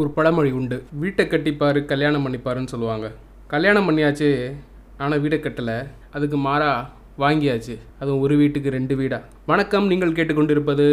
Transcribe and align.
ஒரு 0.00 0.08
பழமொழி 0.16 0.50
உண்டு. 0.58 0.76
வீட்டை 1.00 1.24
கட்டிப்பார் 1.26 1.78
கல்யாணம் 1.84 2.24
பண்ணிப்பாருன்னு 2.24 2.70
சொல்லுவாங்க. 2.72 3.06
கல்யாணம் 3.46 3.86
பண்ணியாச்சு 3.88 4.28
ஆனால் 4.98 5.22
வீடை 5.22 5.38
கட்டலை. 5.42 5.76
அதுக்கு 6.12 6.36
மாறா 6.36 6.70
வாங்கியாச்சு. 7.18 7.74
அதுவும் 8.00 8.22
ஒரு 8.26 8.36
வீட்டுக்கு 8.36 8.70
ரெண்டு 8.70 8.96
வீடா. 8.96 9.18
வணக்கம் 9.46 9.86
நீங்கள் 9.86 10.12
கேட்டுக்கொண்டிருப்பது 10.12 10.86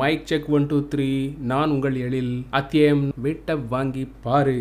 mic 0.00 0.26
check 0.26 0.48
one 0.56 0.66
two 0.66 0.78
three 0.92 1.08
நான் 1.50 1.70
உங்கள் 1.70 1.96
எழில் 2.04 2.46
அத்தியம் 2.50 3.02
வீட்டை 3.16 3.56
வாங்கி 3.74 4.04
பாரு. 4.26 4.56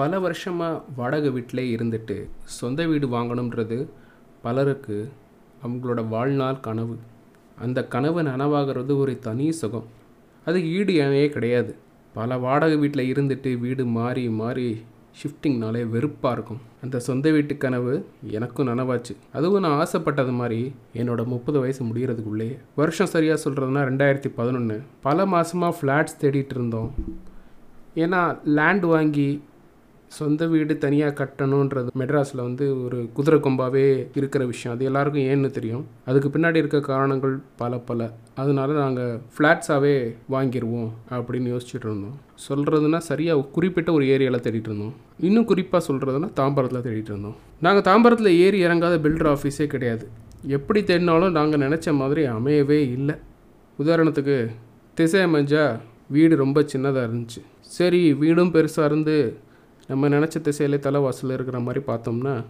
பல 0.00 0.18
வருஷமாக 0.24 0.82
வாடகை 0.96 1.30
வீட்டிலே 1.36 1.76
இருந்துட்டு 1.76 2.16
சொந்த 2.58 2.86
வீடு 2.86 3.08
வாங்கணுன்றது 3.14 3.78
பலருக்கு 4.42 4.98
அவங்களோட 5.66 6.08
வாழ்நாள் 6.08 6.60
கனவு. 6.66 6.96
அந்த 7.60 7.84
கனவு 7.84 8.22
நனவாகிறது 8.22 8.96
ஒரு 8.96 9.18
தனி 9.18 9.52
சுகம். 9.52 9.84
அது 10.44 10.70
ஈடு 10.70 10.92
இணையே 10.92 11.28
கிடையாது. 11.28 11.74
பல 12.14 12.38
வாடகை 12.38 12.76
வீட்டில் 12.76 13.12
இருந்துட்டு 13.12 13.58
வீடு 13.58 13.86
மாறி 13.86 14.28
மாறி 14.28 14.82
ஷிஃப்டிங்னாலே 15.22 15.88
வெறுப்பாக 15.88 16.34
இருக்கும். 16.34 16.60
அந்த 16.82 16.98
சொந்த 16.98 17.30
வீட்டு 17.30 17.56
கனவு 17.56 18.06
எனக்கும் 18.22 18.68
நனவாச்சு. 18.68 19.16
அதுவும் 19.32 19.60
நான் 19.60 19.78
ஆசைப்பட்டது 19.78 20.30
மாதிரி 20.30 20.74
என்னோட 20.94 21.24
முப்பது 21.24 21.60
வயசு 21.60 21.84
முடிகிறதுக்குள்ளே 21.84 22.58
வருஷம் 22.76 23.06
சரியாக 23.06 23.40
சொல்கிறதுனா 23.44 23.82
ரெண்டாயிரத்தி 23.90 24.30
பதினொன்று 24.34 24.82
பல 25.02 25.26
மாதமாக 25.26 25.74
ஃப்ளாட்ஸ் 25.80 26.18
தேடிட்டு 26.20 26.54
இருந்தோம். 26.54 26.94
ஏன்னா 27.94 28.38
லேண்ட் 28.44 28.84
வாங்கி 28.84 29.42
சொந்த 30.08 30.46
வீடு 30.46 30.78
தனியாக 30.78 31.24
கட்டணுன்றது 31.24 31.88
மெட்ராஸில் 31.98 32.44
வந்து 32.46 32.84
ஒரு 32.84 33.08
குதிரை 33.12 33.40
கொம்பாவே 33.40 34.08
இருக்கிற 34.14 34.46
விஷயம். 34.46 34.76
அது 34.76 34.86
எல்லாருக்கும் 34.86 35.22
ஏன்னு 35.22 35.50
தெரியும். 35.50 35.86
அதுக்கு 36.04 36.28
பின்னாடி 36.28 36.56
இருக்க 36.56 36.80
காரணங்கள் 36.80 37.40
பல 37.56 37.78
பல. 37.78 38.10
அதனால 38.34 38.72
நாங்கள் 38.72 39.20
ஃப்ளாட்ஸாகவே 39.38 40.14
வாங்கிடுவோம் 40.30 40.88
அப்படின்னு 41.10 41.50
யோசிச்சுட்டு 41.54 41.86
இருந்தோம். 41.88 42.20
சொல்கிறதுனா 42.48 42.98
சரியாக 42.98 43.40
குறிப்பிட்ட 43.40 43.92
ஒரு 43.92 44.04
ஏரியாவில் 44.04 44.40
தேடிட்டு 44.40 44.68
இருந்தோம். 44.70 44.94
இன்னும் 45.18 45.44
குறிப்பாக 45.44 45.92
சொல்கிறதுனா 45.92 46.30
தாம்பரத்தில் 46.36 46.86
தேடிட்டு 46.86 47.10
இருந்தோம். 47.12 47.36
நாங்கள் 47.60 47.92
தாம்பரத்தில் 47.92 48.38
ஏறி 48.38 48.64
இறங்காத 48.64 48.98
பில்டர் 48.98 49.36
ஆஃபீஸே 49.36 49.66
கிடையாது. 49.66 50.08
எப்படி 50.42 50.82
தேடினாலும் 50.82 51.30
நாங்கள் 51.30 51.60
நினச்ச 51.60 51.94
மாதிரி 51.94 52.26
அமையவே 52.26 52.80
இல்லை. 52.92 53.14
உதாரணத்துக்கு 53.78 54.48
திசை 54.94 55.24
அமைஞ்சா 55.24 55.78
வீடு 56.10 56.36
ரொம்ப 56.36 56.60
சின்னதாக 56.60 57.08
இருந்துச்சு. 57.08 57.42
சரி 57.60 58.14
வீடும் 58.14 58.52
பெருசாக 58.52 58.84
இருந்து 58.84 59.36
நம்ம 59.88 60.08
நினச்ச 60.08 60.40
திசையிலே 60.40 60.78
தலைவாசலில் 60.78 61.32
இருக்கிற 61.32 61.60
மாதிரி 61.60 61.84
பார்த்தோம்னா 61.84 62.44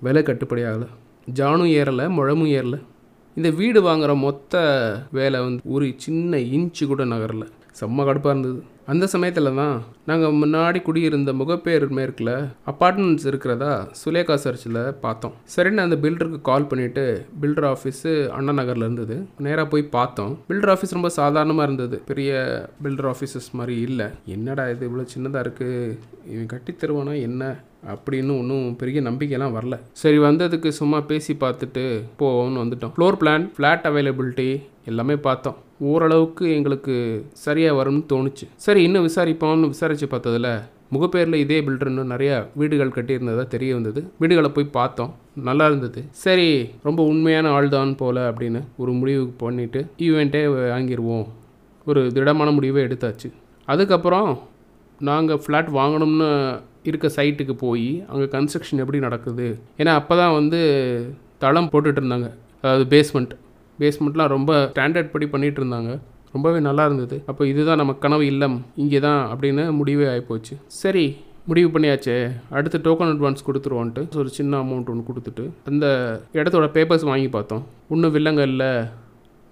விலை 0.00 0.22
கட்டுப்படி 0.22 0.62
ஆகலை. 0.62 0.86
ஜானும் 1.34 1.70
ஏறலை 1.70 2.08
முழமும் 2.08 2.48
ஏறலை. 2.48 2.82
இந்த 3.34 3.50
வீடு 3.50 3.82
வாங்குகிற 3.82 4.14
மொத்த 4.14 4.54
வேலை 5.12 5.40
வந்து 5.40 5.62
ஒரு 5.64 5.94
சின்ன 5.96 6.36
இன்ச்சு 6.36 6.86
கூட 6.86 7.04
நகரல. 7.04 7.48
செம்ம 7.80 8.04
கடுப்பாக 8.04 8.28
இருந்தது. 8.28 8.62
அந்த 8.86 9.06
சமயத்தில் 9.06 9.54
தான் 9.54 9.82
நாங்கள் 10.06 10.32
முன்னாடி 10.32 10.82
குடியிருந்த 10.82 11.32
முகப்பேர் 11.32 11.88
மேற்கில் 11.88 12.30
அப்பார்ட்மெண்ட்ஸ் 12.70 13.26
இருக்கிறதா 13.26 13.88
சுலேகா 14.00 14.34
சர்ச்சில் 14.34 14.78
பார்த்தோம். 15.00 15.34
சரின்னு 15.56 15.84
அந்த 15.84 15.96
பில்டருக்கு 15.96 16.40
கால் 16.40 16.68
பண்ணிவிட்டு 16.70 17.04
பில்டர் 17.42 17.68
ஆஃபீஸு 17.72 18.28
அண்ணா 18.28 18.52
நகரில் 18.52 18.82
இருந்தது. 18.82 19.26
நேராக 19.38 19.68
போய் 19.68 19.82
பார்த்தோம். 19.82 20.38
பில்டர் 20.48 20.72
ஆஃபீஸ் 20.74 20.96
ரொம்ப 20.98 21.08
சாதாரணமாக 21.08 21.66
இருந்தது. 21.68 21.98
பெரிய 22.06 22.32
பில்டர் 22.82 23.10
ஆஃபீஸஸ் 23.12 23.50
மாதிரி 23.52 23.80
இல்லை. 23.80 24.06
என்னடா 24.26 24.68
இது? 24.68 24.90
இவ்வளோ 24.90 25.06
சின்னதாக 25.14 25.44
இருக்குது 25.46 25.98
இவன் 26.32 26.46
கட்டி 26.46 26.72
தருவானா 26.72 27.20
என்ன? 27.20 27.56
அப்படின்னு 27.92 28.32
ஒன்றும் 28.40 28.76
பெரிய 28.76 29.02
நம்பிக்கைலாம் 29.02 29.56
வரல. 29.58 29.78
சரி 29.92 30.18
வந்ததுக்கு 30.18 30.68
சும்மா 30.68 31.00
பேசி 31.00 31.32
பார்த்துட்டு 31.40 31.84
போவோம்னு 32.18 32.62
வந்துட்டோம். 32.64 32.94
ஃப்ளோர் 32.96 33.20
பிளான் 33.22 33.46
ஃப்ளாட் 33.56 33.88
அவைலபிலிட்டி 33.90 34.50
எல்லாமே 34.84 35.16
பார்த்தோம். 35.16 35.56
ஓரளவுக்கு 35.90 36.44
எங்களுக்கு 36.58 36.94
சரியாக 37.46 37.76
வரும்னு 37.78 38.04
தோணுச்சு. 38.12 38.46
சரி 38.66 38.80
இன்னும் 38.88 39.06
விசாரிப்போம்னு 39.08 39.72
விசாரித்து 39.74 40.08
பார்த்ததுல 40.14 40.50
முகப்பேரில் 40.94 41.42
இதே 41.42 41.58
பில்டர்னு 41.66 42.02
நிறையா 42.12 42.36
வீடுகள் 42.60 42.94
கட்டியிருந்ததாக 42.96 43.46
தெரிய 43.54 43.70
வந்தது. 43.76 44.00
வீடுகளை 44.22 44.48
போய் 44.56 44.74
பார்த்தோம். 44.78 45.12
நல்லா 45.48 45.66
இருந்தது. 45.70 46.00
சரி 46.24 46.48
ரொம்ப 46.88 47.00
உண்மையான 47.12 47.52
ஆள் 47.56 47.68
தான் 47.76 47.92
போல 48.02 48.24
அப்படின்னு 48.30 48.60
ஒரு 48.82 48.92
முடிவு 49.00 49.22
பண்ணிவிட்டு 49.44 49.80
ஈவெண்ட்டே 50.06 50.42
வாங்கிடுவோம் 50.54 51.24
ஒரு 51.90 52.02
திடமான 52.16 52.50
முடிவை 52.58 52.82
எடுத்தாச்சு. 52.88 53.30
அதுக்கப்புறம் 53.72 54.30
நாங்கள் 55.08 55.40
ஃப்ளாட் 55.44 55.70
வாங்கணும்னு 55.78 56.28
இருக்க 56.90 57.06
சைட்டுக்கு 57.16 57.54
போய் 57.64 57.88
அங்கே 58.10 58.26
கன்ஸ்ட்ரக்ஷன் 58.34 58.82
எப்படி 58.84 58.98
நடக்குது? 59.06 59.46
ஏன்னா 59.80 59.94
அப்போ 60.00 60.14
தான் 60.20 60.36
வந்து 60.38 60.60
தளம் 61.44 61.70
போட்டுட்டு 61.72 62.00
இருந்தாங்க. 62.02 62.28
அதாவது 62.62 62.84
பேஸ்மெண்ட் 62.94 63.32
பேஸ்மெண்ட்லாம் 63.80 64.32
ரொம்ப 64.36 64.52
ஸ்டாண்டர்ட் 64.72 65.12
படி 65.14 65.26
பண்ணிகிட்டு 65.34 65.60
இருந்தாங்க. 65.62 65.92
ரொம்பவே 66.34 66.58
நல்லா 66.66 66.84
இருந்தது. 66.88 67.16
அப்போ 67.30 67.42
இதுதான் 67.52 67.80
நம்ம 67.80 67.92
கனவு 68.04 68.24
இல்லம். 68.32 68.56
இங்கே 68.82 69.00
தான் 69.06 69.20
அப்படின்னு 69.32 69.64
முடிவே 69.78 70.06
ஆகிப்போச்சு 70.12 70.54
சரி 70.82 71.04
முடிவு 71.50 71.68
பண்ணியாச்சே. 71.74 72.16
அடுத்து 72.56 72.78
டோக்கன் 72.86 73.12
அட்வான்ஸ் 73.12 73.46
கொடுத்துருவோன்ட்டு 73.46 74.02
ஒரு 74.20 74.30
சின்ன 74.38 74.58
அமௌண்ட் 74.64 74.90
ஒன்று 74.92 75.08
கொடுத்துட்டு 75.08 75.44
அந்த 75.70 75.86
இடத்தோட 76.38 76.66
பேப்பர்ஸ் 76.76 77.06
வாங்கி 77.10 77.28
பார்த்தோம். 77.36 77.64
ஒன்றும் 77.92 78.14
வில்லங்க 78.16 78.42
இல்லை. 78.50 78.70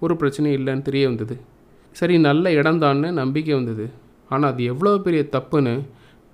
ஒரு 0.03 0.13
பிரச்சனையும் 0.21 0.57
இல்லைன்னு 0.59 0.85
தெரிய 0.89 1.03
வந்தது. 1.11 1.35
சரி 1.99 2.15
நல்ல 2.27 2.45
இடம்தான்னு 2.59 3.09
நம்பிக்கை 3.21 3.53
வந்தது. 3.59 3.85
ஆனால் 4.33 4.49
அது 4.53 4.63
எவ்வளோ 4.71 4.91
பெரிய 5.07 5.21
தப்புன்னு 5.35 5.73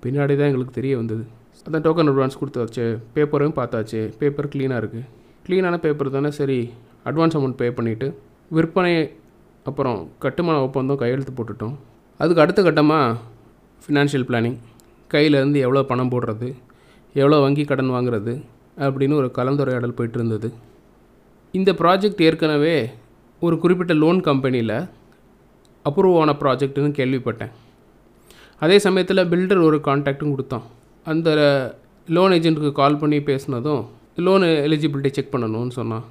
பின்னாடி 0.02 0.34
தான் 0.40 0.50
எங்களுக்கு 0.50 0.74
தெரிய 0.80 0.94
வந்தது. 1.00 1.24
அதான் 1.66 1.84
டோக்கன் 1.86 2.10
அட்வான்ஸ் 2.10 2.40
கொடுத்தாச்சு. 2.40 2.84
பேப்பரும் 3.14 3.56
பார்த்தாச்சு. 3.60 4.02
பேப்பர் 4.20 4.52
க்ளீனாக 4.52 4.80
இருக்குது 4.82 5.06
க்ளீனான 5.46 5.76
பேப்பர் 5.86 6.16
தானே. 6.16 6.30
சரி 6.40 6.60
அட்வான்ஸ் 7.08 7.36
அமௌண்ட் 7.38 7.58
பே 7.60 7.68
பண்ணிவிட்டு 7.78 8.06
விற்பனை 8.56 8.92
அப்புறம் 9.68 9.98
கட்டுமான 10.24 10.56
ஒப்பந்தம் 10.66 11.00
கையெழுத்து 11.02 11.32
போட்டுட்டோம். 11.38 11.74
அதுக்கு 12.20 12.42
அடுத்த 12.44 12.60
கட்டமாக 12.66 13.16
ஃபினான்ஷியல் 13.82 14.26
பிளானிங் 14.28 14.58
கையிலேருந்து 15.14 15.58
எவ்வளோ 15.66 15.82
பணம் 15.90 16.12
போடுறது 16.12 16.48
எவ்வளோ 17.20 17.36
வங்கி 17.44 17.64
கடன் 17.70 17.92
வாங்குறது 17.96 18.32
அப்படின்னு 18.86 19.14
ஒரு 19.20 19.28
கலந்துரையாடல் 19.38 19.94
போயிட்டு 19.98 20.18
இருந்தது 20.20 20.48
இந்த 21.58 21.70
ப்ராஜெக்ட் 21.80 22.24
ஏற்கனவே 22.28 22.74
ஒரு 23.42 23.56
குறிப்பிட்ட 23.62 23.92
லோன் 24.02 24.20
கம்பெனியில் 24.28 24.76
அப்ரூவ் 25.84 26.18
ஆன 26.22 26.32
ப்ராஜெக்ட்டுன்னு 26.42 26.98
கேள்விப்பட்டேன். 26.98 27.52
அதே 28.64 28.76
சமயத்தில் 28.86 29.28
பில்டர் 29.32 29.66
ஒரு 29.68 29.78
கான்டாக்டும் 29.86 30.32
கொடுத்தான். 30.34 30.64
அந்த 31.06 31.28
லோன் 32.16 32.34
ஏஜென்ட்டுக்கு 32.36 32.72
கால் 32.80 33.00
பண்ணி 33.02 33.18
பேசினதும் 33.30 33.82
லோனு 34.26 34.46
எலிஜிபிலிட்டி 34.66 35.10
செக் 35.16 35.34
பண்ணணும்னு 35.34 35.74
சொன்னான். 35.80 36.04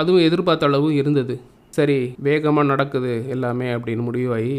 அதுவும் 0.00 0.24
எதிர்பார்த்த 0.28 0.68
அளவு 0.68 0.88
இருந்தது. 1.00 1.34
சரி 1.76 1.98
வேகமாக 2.26 2.70
நடக்குது 2.72 3.12
எல்லாமே 3.34 3.68
அப்படின்னு 3.76 4.04
முடிவாகி 4.08 4.58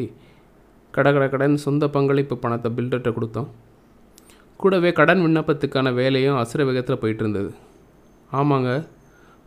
கட 0.95 1.07
கட 1.15 1.25
கடன் 1.31 1.55
சொந்த 1.63 1.85
பங்களிப்பு 1.95 2.35
பணத்தை 2.43 2.69
பில்டர்கிட்ட 2.77 3.09
கொடுத்தோம். 3.17 3.49
கூடவே 4.61 4.89
கடன் 4.99 5.21
விண்ணப்பத்துக்கான 5.25 5.87
வேலையும் 5.99 6.39
அசுர 6.41 6.61
வேகத்தில் 6.69 7.01
போயிட்டு 7.01 7.23
இருந்தது. 7.23 7.51
ஆமாங்க 8.39 8.71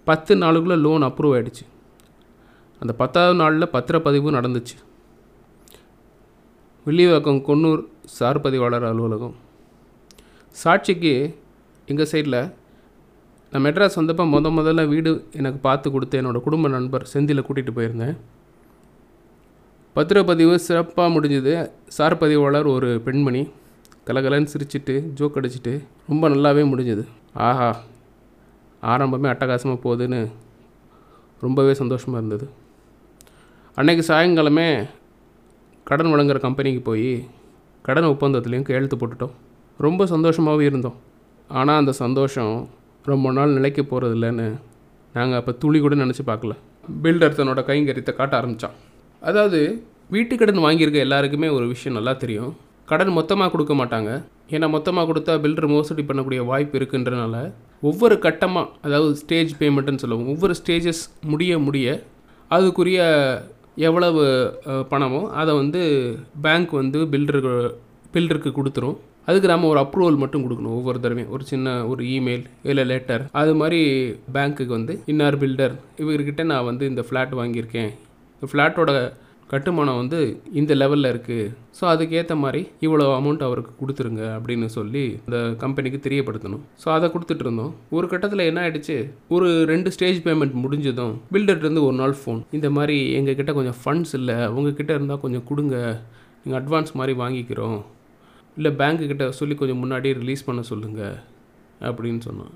பத்து 0.08 0.32
நாளுக்குள்ளே 0.42 0.76
லோன் 0.84 1.06
அப்ரூவ் 1.08 1.34
ஆகிடுச்சு 1.36 1.64
அந்த 2.82 2.92
பத்தாவது 3.00 3.36
நாளில் 3.40 3.72
பத்திரப்பதிவு 3.74 4.36
நடந்துச்சு. 4.36 4.76
வில்லிவாக்கம் 6.86 7.40
கொன்னூர் 7.48 7.82
சார் 8.18 8.42
பதிவாளர் 8.44 8.86
அலுவலகம். 8.90 9.34
சாட்சிக்கு 10.56 11.12
எங்கள் 11.90 12.10
சைடில் 12.12 12.40
நான் 13.52 13.64
மெட்ராஸ் 13.64 13.96
வந்தப்போ 13.98 14.24
முத 14.32 14.50
முதல்ல 14.56 14.82
வீடு 14.90 15.12
எனக்கு 15.38 15.58
பார்த்து 15.58 15.88
கொடுத்து 15.90 16.18
என்னோடய 16.20 16.42
குடும்ப 16.44 16.68
நண்பர் 16.74 17.04
செந்தியில் 17.12 17.44
கூட்டிகிட்டு 17.46 17.72
போயிருந்தேன். 17.78 18.14
பத்திரப்பதிவு 19.96 20.54
சிறப்பாக 20.66 21.08
முடிஞ்சுது. 21.14 21.54
சார் 21.96 22.16
பதிவாளர் 22.18 22.68
ஒரு 22.74 22.90
பெண்மணி. 23.06 23.42
கலகலன்னு 24.06 24.52
சிரிச்சிட்டு 24.52 24.94
ஜோக் 25.18 25.38
அடிச்சிட்டு 25.40 25.72
ரொம்ப 26.08 26.28
நல்லாவே 26.28 26.62
முடிஞ்சுது. 26.72 27.04
ஆஹா 27.48 27.68
ஆரம்பமே 28.92 29.28
அட்டகாசமாக 29.32 29.78
போகுதுன்னு 29.86 30.20
ரொம்பவே 31.40 31.74
சந்தோஷமாக 31.74 32.20
இருந்தது. 32.22 32.46
அன்றைக்கி 33.76 34.02
சாயங்காலமே 34.10 34.68
கடன் 35.90 36.12
வழங்குற 36.14 36.38
கம்பெனிக்கு 36.38 36.82
போய் 36.90 37.12
கடன் 37.82 38.12
ஒப்பந்தத்துலேயும் 38.14 38.68
கையெழுத்து 38.68 38.96
போட்டுட்டோம். 38.96 39.34
ரொம்ப 39.86 40.06
சந்தோஷமாகவே 40.06 40.64
இருந்தோம். 40.70 40.98
ஆனால் 41.50 41.80
அந்த 41.82 41.92
சந்தோஷம் 41.92 42.54
ரொம்ப 43.08 43.32
நாள் 43.36 43.54
நிலைக்க 43.58 43.80
போகிறது 43.82 44.14
இல்லைன்னு 44.16 44.46
நாங்கள் 45.16 45.38
அப்போ 45.40 45.52
துளி 45.62 45.78
கூட 45.84 45.94
நினச்சி 46.00 46.24
பார்க்கல. 46.30 46.54
பில்டர் 47.04 47.38
தன்னோட 47.38 47.60
கைங்கரியத்தை 47.68 48.12
காட்ட 48.18 48.34
ஆரம்பித்தான் 48.38 48.76
அதாவது 49.22 49.60
வீட்டு 50.14 50.34
கடன் 50.40 50.64
வாங்கியிருக்க 50.66 51.06
எல்லாருக்குமே 51.06 51.48
ஒரு 51.56 51.66
விஷயம் 51.72 51.96
நல்லா 51.98 52.12
தெரியும். 52.22 52.52
கடன் 52.90 53.12
மொத்தமாக 53.18 53.50
கொடுக்க 53.54 53.74
மாட்டாங்க. 53.80 54.10
ஏன்னா 54.54 54.66
மொத்தமாக 54.76 55.08
கொடுத்தா 55.10 55.34
பில்டர் 55.44 55.72
மோசடி 55.72 56.02
பண்ணக்கூடிய 56.06 56.40
வாய்ப்பு 56.50 56.76
இருக்குன்றனால 56.78 57.36
ஒவ்வொரு 57.90 58.16
கட்டமாக 58.24 58.72
அதாவது 58.86 59.12
ஸ்டேஜ் 59.22 59.52
பேமெண்ட்டுன்னு 59.60 60.02
சொல்லுவோம் 60.04 60.32
ஒவ்வொரு 60.34 60.54
ஸ்டேஜஸ் 60.60 61.02
முடிய 61.32 61.58
முடிய 61.66 61.86
அதுக்குரிய 62.56 63.00
எவ்வளவு 63.88 64.22
பணமோ 64.92 65.20
அதை 65.40 65.52
வந்து 65.60 65.82
பேங்க் 66.46 66.72
வந்து 66.80 66.98
பில்டருக்கு 67.12 67.54
பில்டருக்கு 68.14 68.50
கொடுத்துரும். 68.56 68.98
அதுக்கு 69.30 69.52
நம்ம 69.52 69.70
ஒரு 69.72 69.82
அப்ரூவல் 69.84 70.20
மட்டும் 70.24 70.44
கொடுக்கணும் 70.46 70.76
ஒவ்வொரு 70.80 71.00
தடவையும். 71.06 71.32
ஒரு 71.36 71.46
சின்ன 71.52 71.74
ஒரு 71.92 72.04
இமெயில் 72.16 72.44
இல்லை 72.72 72.84
லெட்டர் 72.92 73.24
அது 73.42 73.54
மாதிரி 73.62 73.80
பேங்க்குக்கு 74.36 74.74
வந்து 74.78 74.94
இன்னார் 75.14 75.40
பில்டர் 75.42 75.74
இவர்கிட்ட 76.04 76.44
நான் 76.52 76.68
வந்து 76.70 76.84
இந்த 76.92 77.04
ஃப்ளாட் 77.08 77.34
வாங்கியிருக்கேன். 77.40 77.90
இந்த 78.36 78.48
ஃப்ளாட்டோட 78.52 78.92
கட்டுமானம் 79.52 79.98
வந்து 80.00 80.18
இந்த 80.60 80.72
லெவலில் 80.80 81.08
இருக்குது 81.12 81.46
ஸோ 81.76 81.82
அதுக்கேற்ற 81.92 82.34
மாதிரி 82.42 82.60
இவ்வளோ 82.86 83.06
அமௌண்ட் 83.16 83.42
அவருக்கு 83.46 83.72
கொடுத்துருங்க 83.80 84.22
அப்படின்னு 84.34 84.66
சொல்லி 84.76 85.02
இந்த 85.24 85.38
கம்பெனிக்கு 85.62 85.98
தெரியப்படுத்தணும். 86.04 86.62
ஸோ 86.82 86.88
அதை 86.96 87.06
கொடுத்துட்டு 87.14 87.44
இருந்தோம். 87.46 87.72
ஒரு 87.96 88.06
கட்டத்தில் 88.12 88.46
என்ன 88.50 88.60
ஆயிடுச்சு? 88.64 88.96
ஒரு 89.36 89.48
ரெண்டு 89.72 89.90
ஸ்டேஜ் 89.96 90.20
பேமெண்ட் 90.26 90.54
முடிஞ்சதும் 90.64 91.14
பில்டர்லேருந்து 91.36 91.86
ஒரு 91.88 91.96
நாள் 92.02 92.14
ஃபோன் 92.20 92.42
இந்த 92.58 92.70
மாதிரி 92.76 92.98
எங்கள் 93.20 93.38
கிட்ட 93.40 93.54
கொஞ்சம் 93.58 93.78
ஃபண்ட்ஸ் 93.82 94.14
இல்லை. 94.20 94.38
உங்ககிட்ட 94.56 94.92
இருந்தால் 94.98 95.24
கொஞ்சம் 95.24 95.46
கொடுங்க. 95.50 95.76
நீங்கள் 96.44 96.60
அட்வான்ஸ் 96.60 96.98
மாதிரி 97.00 97.14
வாங்கிக்கிறோம். 97.22 97.80
இல்லை 98.56 98.70
பேங்க்குக்கிட்ட 98.80 99.26
சொல்லி 99.40 99.54
கொஞ்சம் 99.60 99.80
முன்னாடியே 99.82 100.14
ரிலீஸ் 100.22 100.46
பண்ண 100.48 100.62
சொல்லுங்கள் 100.70 101.16
அப்படின்னு 101.88 102.20
சொன்னோம் 102.28 102.54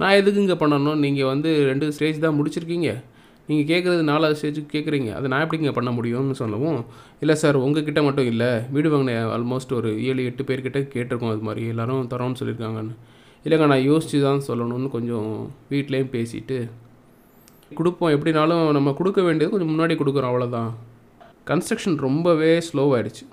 நான் 0.00 0.16
எதுக்குங்க 0.20 0.54
பண்ணணும்? 0.60 1.00
நீங்கள் 1.04 1.28
வந்து 1.32 1.50
ரெண்டு 1.70 1.86
ஸ்டேஜ் 1.96 2.24
தான் 2.24 2.36
முடிச்சிருக்கீங்க. 2.38 2.90
நீங்கள் 3.48 3.68
கேட்குறது 3.70 4.02
நாலாவது 4.10 4.38
ஸ்டேஜுக்கு 4.40 4.70
கேட்குறீங்க 4.74 5.10
அதை 5.16 5.26
நான் 5.32 5.42
எப்படிங்க 5.44 5.72
பண்ண 5.78 5.90
முடியும்னு 5.96 6.36
சொல்லவும் 6.40 6.78
இல்லை 7.22 7.34
சார் 7.42 7.56
உங்ககிட்ட 7.64 8.00
மட்டும் 8.06 8.28
இல்லை. 8.32 8.48
வீடு 8.74 8.90
வாங்கின 8.92 9.16
ஆல்மோஸ்ட் 9.34 9.74
ஒரு 9.78 9.90
ஏழு 10.08 10.24
எட்டு 10.30 10.44
பேர்கிட்ட 10.48 10.80
கேட்டிருக்கோம் 10.94 11.32
அது 11.34 11.46
மாதிரி. 11.48 11.64
எல்லோரும் 11.72 12.08
தரோன்னு 12.12 12.40
சொல்லியிருக்காங்கன்னு. 12.40 12.94
இல்லைங்க 13.44 13.66
நான் 13.72 13.86
யோசித்து 13.90 14.20
தான் 14.28 14.42
சொல்லணும்னு 14.48 14.88
கொஞ்சம் 14.96 15.28
வீட்லேயும் 15.72 16.12
பேசிட்டு 16.16 16.58
கொடுப்போம். 17.78 18.12
எப்படினாலும் 18.16 18.64
நம்ம 18.76 18.92
கொடுக்க 19.00 19.20
வேண்டியது 19.28 19.52
கொஞ்சம் 19.54 19.72
முன்னாடி 19.74 19.96
கொடுக்குறோம் 20.00 20.32
அவ்வளோதான் 20.32 20.70
கன்ஸ்ட்ரக்ஷன் 21.50 21.96
ரொம்பவே 22.06 22.52
ஸ்லோவாகிடுச்சு 22.70 23.24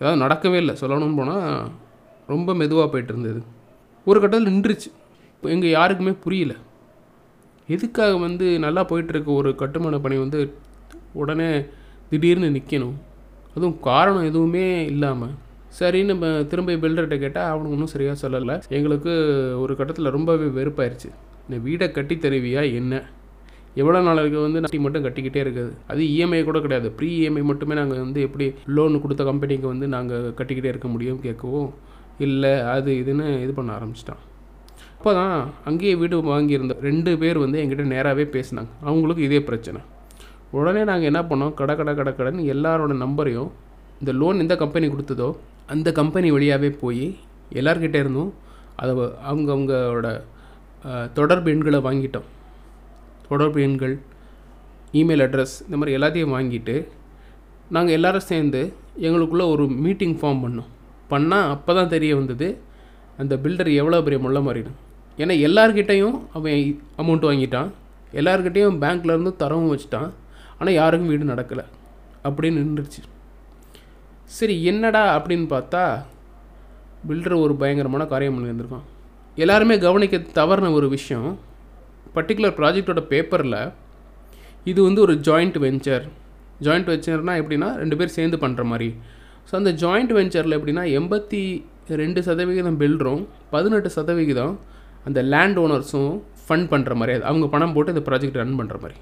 அதாவது 0.00 0.22
நடக்கவே 0.24 0.54
இல்லை. 0.54 0.74
சொல்லணும்னு 0.80 1.16
போனால் 1.16 1.70
ரொம்ப 2.26 2.54
மெதுவாக 2.54 2.88
போயிட்டு 2.90 3.12
இருந்தது. 3.12 3.40
ஒரு 4.06 4.20
கட்டத்தில் 4.20 4.52
நின்றுச்சு. 4.54 4.90
எங்கள் 5.42 5.70
யாருக்குமே 5.70 6.12
புரியல. 6.24 6.54
எதுக்காக 7.68 8.16
வந்து 8.16 8.46
நல்லா 8.58 8.82
போயிட்டுருக்க 8.88 9.30
ஒரு 9.40 9.54
கட்டுமான 9.54 9.98
பணி 9.98 10.16
வந்து 10.16 10.40
உடனே 11.12 11.48
திடீர்னு 12.10 12.48
நிற்கணும் 12.48 12.96
அதுவும் 13.56 13.80
காரணம் 13.80 14.24
எதுவுமே 14.24 14.84
இல்லாமல் 14.84 15.34
சரி 15.78 16.00
நம்ம 16.04 16.26
திரும்ப 16.50 16.72
பில்டர்கிட்ட 16.72 17.18
கேட்டால் 17.18 17.50
அவனுக்கு 17.50 17.74
ஒன்றும் 17.76 17.92
சரியாக 17.94 18.16
சொல்லலை. 18.24 18.56
எங்களுக்கு 18.68 19.12
ஒரு 19.60 19.76
கட்டத்தில் 19.76 20.14
ரொம்பவே 20.16 20.46
வெறுப்பாயிருச்சு. 20.58 21.08
இந்த 21.46 21.56
வீடை 21.66 21.86
கட்டி 21.92 22.14
தருவியா 22.14 22.62
என்ன? 22.74 23.02
எவ்வளோ 23.82 24.00
நாளைக்கு 24.08 24.38
வந்து 24.46 24.60
நட்டி 24.64 24.78
மட்டும் 24.84 25.04
கட்டிக்கிட்டே 25.06 25.40
இருக்குது. 25.44 25.70
அது 25.92 26.02
இஎம்ஐ 26.14 26.40
கூட 26.48 26.58
கிடையாது. 26.66 26.88
ப்ரீ 26.98 27.08
இஎம்ஐ 27.20 27.42
மட்டுமே 27.50 27.74
நாங்கள் 27.80 28.04
வந்து 28.04 28.20
எப்படி 28.26 28.46
லோன் 28.76 29.00
கொடுத்த 29.04 29.22
கம்பெனிக்கு 29.30 29.66
வந்து 29.72 29.86
நாங்கள் 29.94 30.28
கட்டிக்கிட்டே 30.38 30.70
இருக்க 30.74 30.88
முடியும் 30.94 31.18
கேட்கவும் 31.24 31.70
இல்லை 32.26 32.52
அது 32.74 32.90
இதுன்னு 33.00 33.26
இது 33.44 33.52
பண்ண 33.58 33.70
ஆரம்பிச்சிட்டான். 33.78 34.20
அப்போ 34.98 35.12
தான் 35.18 35.34
அங்கேயே 35.68 35.94
வீடு 36.02 36.18
வாங்கியிருந்த 36.30 36.74
ரெண்டு 36.88 37.10
பேர் 37.22 37.38
வந்து 37.44 37.58
எங்கிட்ட 37.62 37.84
நேராகவே 37.94 38.24
பேசினாங்க. 38.36 38.70
அவங்களுக்கு 38.88 39.22
இதே 39.28 39.40
பிரச்சனை. 39.48 39.80
உடனே 40.58 40.82
நாங்கள் 40.90 41.10
என்ன 41.10 41.20
பண்ணோம்? 41.30 41.52
கடை 41.60 41.74
கடை 41.80 41.92
கடை 41.98 42.12
கடைன்னு 42.18 42.44
எல்லாரோட 42.54 42.92
நம்பரையும் 43.04 43.50
இந்த 44.00 44.12
லோன் 44.20 44.42
எந்த 44.44 44.54
கம்பெனி 44.62 44.86
கொடுத்ததோ 44.92 45.28
அந்த 45.74 45.88
கம்பெனி 45.98 46.28
வழியாகவே 46.36 46.70
போய் 46.82 47.04
எல்லார்கிட்டே 47.60 47.98
இருந்தும் 48.04 48.30
அதை 48.82 48.92
அவங்க 49.30 49.48
அவங்களோட 49.54 50.08
தொடர்பு 51.18 51.50
எண்களை 51.54 51.80
வாங்கிட்டோம். 51.86 52.28
தொடர்பு 53.28 53.60
எண்கள் 53.66 53.94
இமெயில் 55.00 55.24
அட்ரஸ் 55.26 55.56
இந்த 55.66 55.76
மாதிரி 55.78 55.96
எல்லாத்தையும் 55.98 56.34
வாங்கிட்டு 56.36 56.76
நாங்கள் 57.74 57.96
எல்லோரும் 57.96 58.28
சேர்ந்து 58.30 58.60
எங்களுக்குள்ளே 59.06 59.46
ஒரு 59.54 59.64
மீட்டிங் 59.84 60.16
ஃபார்ம் 60.20 60.42
பண்ணோம். 60.44 60.70
பண்ணால் 61.12 61.50
அப்போ 61.54 61.72
தான் 61.78 61.92
தெரிய 61.94 62.12
வந்தது 62.18 62.48
அந்த 63.22 63.34
பில்டர் 63.44 63.70
எவ்வளோ 63.80 64.00
பெரிய 64.06 64.20
முள்ள 64.24 64.40
மாறிடும் 64.48 64.78
ஏன்னா 65.18 65.34
எல்லார்கிட்டையும் 65.46 66.16
அவன் 66.36 66.60
அமௌண்ட் 67.00 67.26
வாங்கிட்டான். 67.28 67.68
எல்லார்கிட்டேயும் 68.20 68.78
பேங்க்லேருந்து 68.82 69.32
தரவும் 69.42 69.72
வச்சுட்டான். 69.72 70.10
ஆனால் 70.58 70.78
யாருக்கும் 70.80 71.10
வீடு 71.12 71.32
நடக்கலை. 71.32 71.64
அப்படின்னு 72.26 72.60
நின்றுச்சு 72.60 73.00
சரி 74.36 74.54
என்னடா 74.70 75.02
அப்படின்னு 75.16 75.46
பார்த்தா 75.54 75.82
பில்டர் 77.08 77.42
ஒரு 77.44 77.54
பயங்கரமான 77.62 78.02
காரியம் 78.12 78.36
பண்ணியிருந்திருக்கான் 78.36 78.86
எல்லாருமே 79.36 79.76
கவனிக்க 79.78 80.16
தவறின 80.38 80.72
ஒரு 80.72 80.88
விஷயம் 80.88 81.28
பர்டிகுலர் 82.16 82.56
ப்ராஜெக்டோட 82.60 83.00
பேப்பரில் 83.12 83.60
இது 84.70 84.80
வந்து 84.88 85.00
ஒரு 85.06 85.14
ஜாயிண்ட் 85.28 85.58
வெஞ்சர் 85.64 86.04
ஜாயிண்ட் 86.66 86.90
வெஞ்சர்னால் 86.90 87.40
எப்படின்னா 87.42 87.68
ரெண்டு 87.82 87.96
பேர் 88.00 88.16
சேர்ந்து 88.18 88.36
பண்ணுற 88.44 88.62
மாதிரி. 88.72 88.88
ஸோ 89.48 89.52
அந்த 89.60 89.72
ஜாயிண்ட் 89.82 90.12
வெஞ்சரில் 90.18 90.56
எப்படின்னா 90.58 90.84
எண்பத்தி 90.98 91.40
ரெண்டு 92.02 92.20
சதவிகிதம் 92.28 92.78
பில்டரும் 92.82 93.24
பதினெட்டு 93.54 93.90
சதவிகிதம் 93.96 94.54
அந்த 95.08 95.22
லேண்ட் 95.32 95.58
ஓனர்ஸும் 95.64 96.14
ஃபண்ட் 96.44 96.70
பண்ணுற 96.72 96.94
மாதிரி 97.00 97.14
அது 97.16 97.26
அவங்க 97.30 97.46
பணம் 97.54 97.74
போட்டு 97.74 97.92
இந்த 97.94 98.04
ப்ராஜெக்ட் 98.08 98.40
ரன் 98.40 98.56
பண்ணுற 98.60 98.76
மாதிரி. 98.84 98.96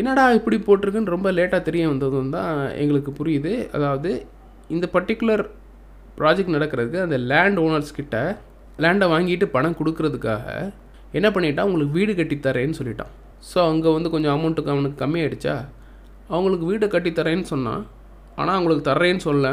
என்னடா 0.00 0.24
இப்படி 0.38 0.56
போட்டிருக்குன்னு 0.66 1.14
ரொம்ப 1.16 1.28
லேட்டாக 1.38 1.62
தெரிய 1.68 1.84
வந்ததும் 1.90 2.32
தான் 2.36 2.54
எங்களுக்கு 2.82 3.12
புரியுது. 3.20 3.52
அதாவது 3.76 4.10
இந்த 4.76 4.86
பர்டிகுலர் 4.96 5.44
ப்ராஜெக்ட் 6.18 6.56
நடக்கிறதுக்கு 6.56 7.04
அந்த 7.06 7.16
லேண்ட் 7.30 7.60
ஓனர்ஸ் 7.64 7.96
கிட்ட 7.98 8.16
லேண்டை 8.84 9.06
வாங்கிட்டு 9.14 9.46
பணம் 9.56 9.78
கொடுக்கறதுக்காக 9.80 10.44
என்ன 11.18 11.28
பண்ணிட்டான் 11.34 11.68
உங்களுக்கு 11.68 11.96
வீடு 11.98 12.12
கட்டி 12.20 12.36
தரேன்னு 12.46 12.78
சொல்லிட்டான் 12.80 13.12
ஸோ 13.50 13.58
அங்கே 13.70 13.90
வந்து 13.96 14.08
கொஞ்சம் 14.14 14.34
அமௌண்ட்டுக்கு 14.36 14.72
அவனுக்கு 14.74 14.98
கம்மியாயிடுச்சா? 15.04 15.54
அவங்களுக்கு 16.34 16.66
வீடு 16.70 16.86
கட்டி 16.94 17.10
தரேன்னு 17.18 17.46
சொன்னான் 17.52 17.82
ஆனால் 18.40 18.56
அவங்களுக்கு 18.58 18.84
தர்றேன்னு 18.90 19.22
சொல்ல 19.26 19.48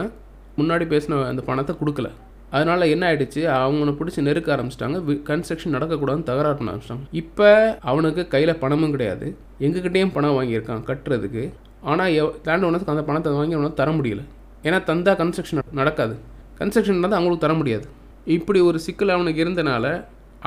முன்னாடி 0.59 0.85
பேசின 0.93 1.19
அந்த 1.31 1.41
பணத்தை 1.49 1.73
கொடுக்கல. 1.81 2.07
அதனால் 2.55 2.89
என்ன 2.93 3.03
ஆயிடுச்சு? 3.09 3.41
அவங்கள 3.59 3.91
பிடிச்சி 3.99 4.21
நெருக்க 4.25 4.49
ஆரம்பிச்சிட்டாங்க. 4.55 4.97
கன்ஸ்ட்ரக்ஷன் 5.29 5.75
நடக்கக்கூடாதுன்னு 5.75 6.27
தகராறு 6.29 6.57
பண்ண 6.57 6.71
ஆரம்பிச்சிட்டாங்க. 6.71 7.05
இப்போ 7.21 7.47
அவனுக்கு 7.91 8.23
கையில் 8.33 8.59
பணமும் 8.63 8.93
கிடையாது. 8.95 9.27
எங்ககிட்டேயும் 9.65 10.13
பணம் 10.17 10.35
வாங்கியிருக்கான் 10.37 10.83
கட்டுறதுக்கு. 10.89 11.43
ஆனால் 11.91 12.11
லேண்ட் 12.47 12.67
ஓனர்ஸ்க்கு 12.67 12.93
அந்த 12.95 13.05
பணத்தை 13.09 13.31
வாங்கி 13.39 13.55
அவனால் 13.57 13.77
தர 13.79 13.91
முடியல. 13.99 14.23
ஏன்னா 14.67 14.79
தந்தால் 14.89 15.17
கன்ஸ்ட்ரக்ஷன் 15.21 15.61
நடக்காது. 15.81 16.15
கன்ஸ்ட்ரக்ஷன் 16.59 16.99
நடந்தால் 16.99 17.19
அவங்களுக்கு 17.19 17.45
தர 17.45 17.55
முடியாது. 17.61 17.87
இப்படி 18.35 18.59
ஒரு 18.69 18.79
சிக்கல் 18.87 19.15
அவனுக்கு 19.15 19.41
இருந்தனால 19.45 19.85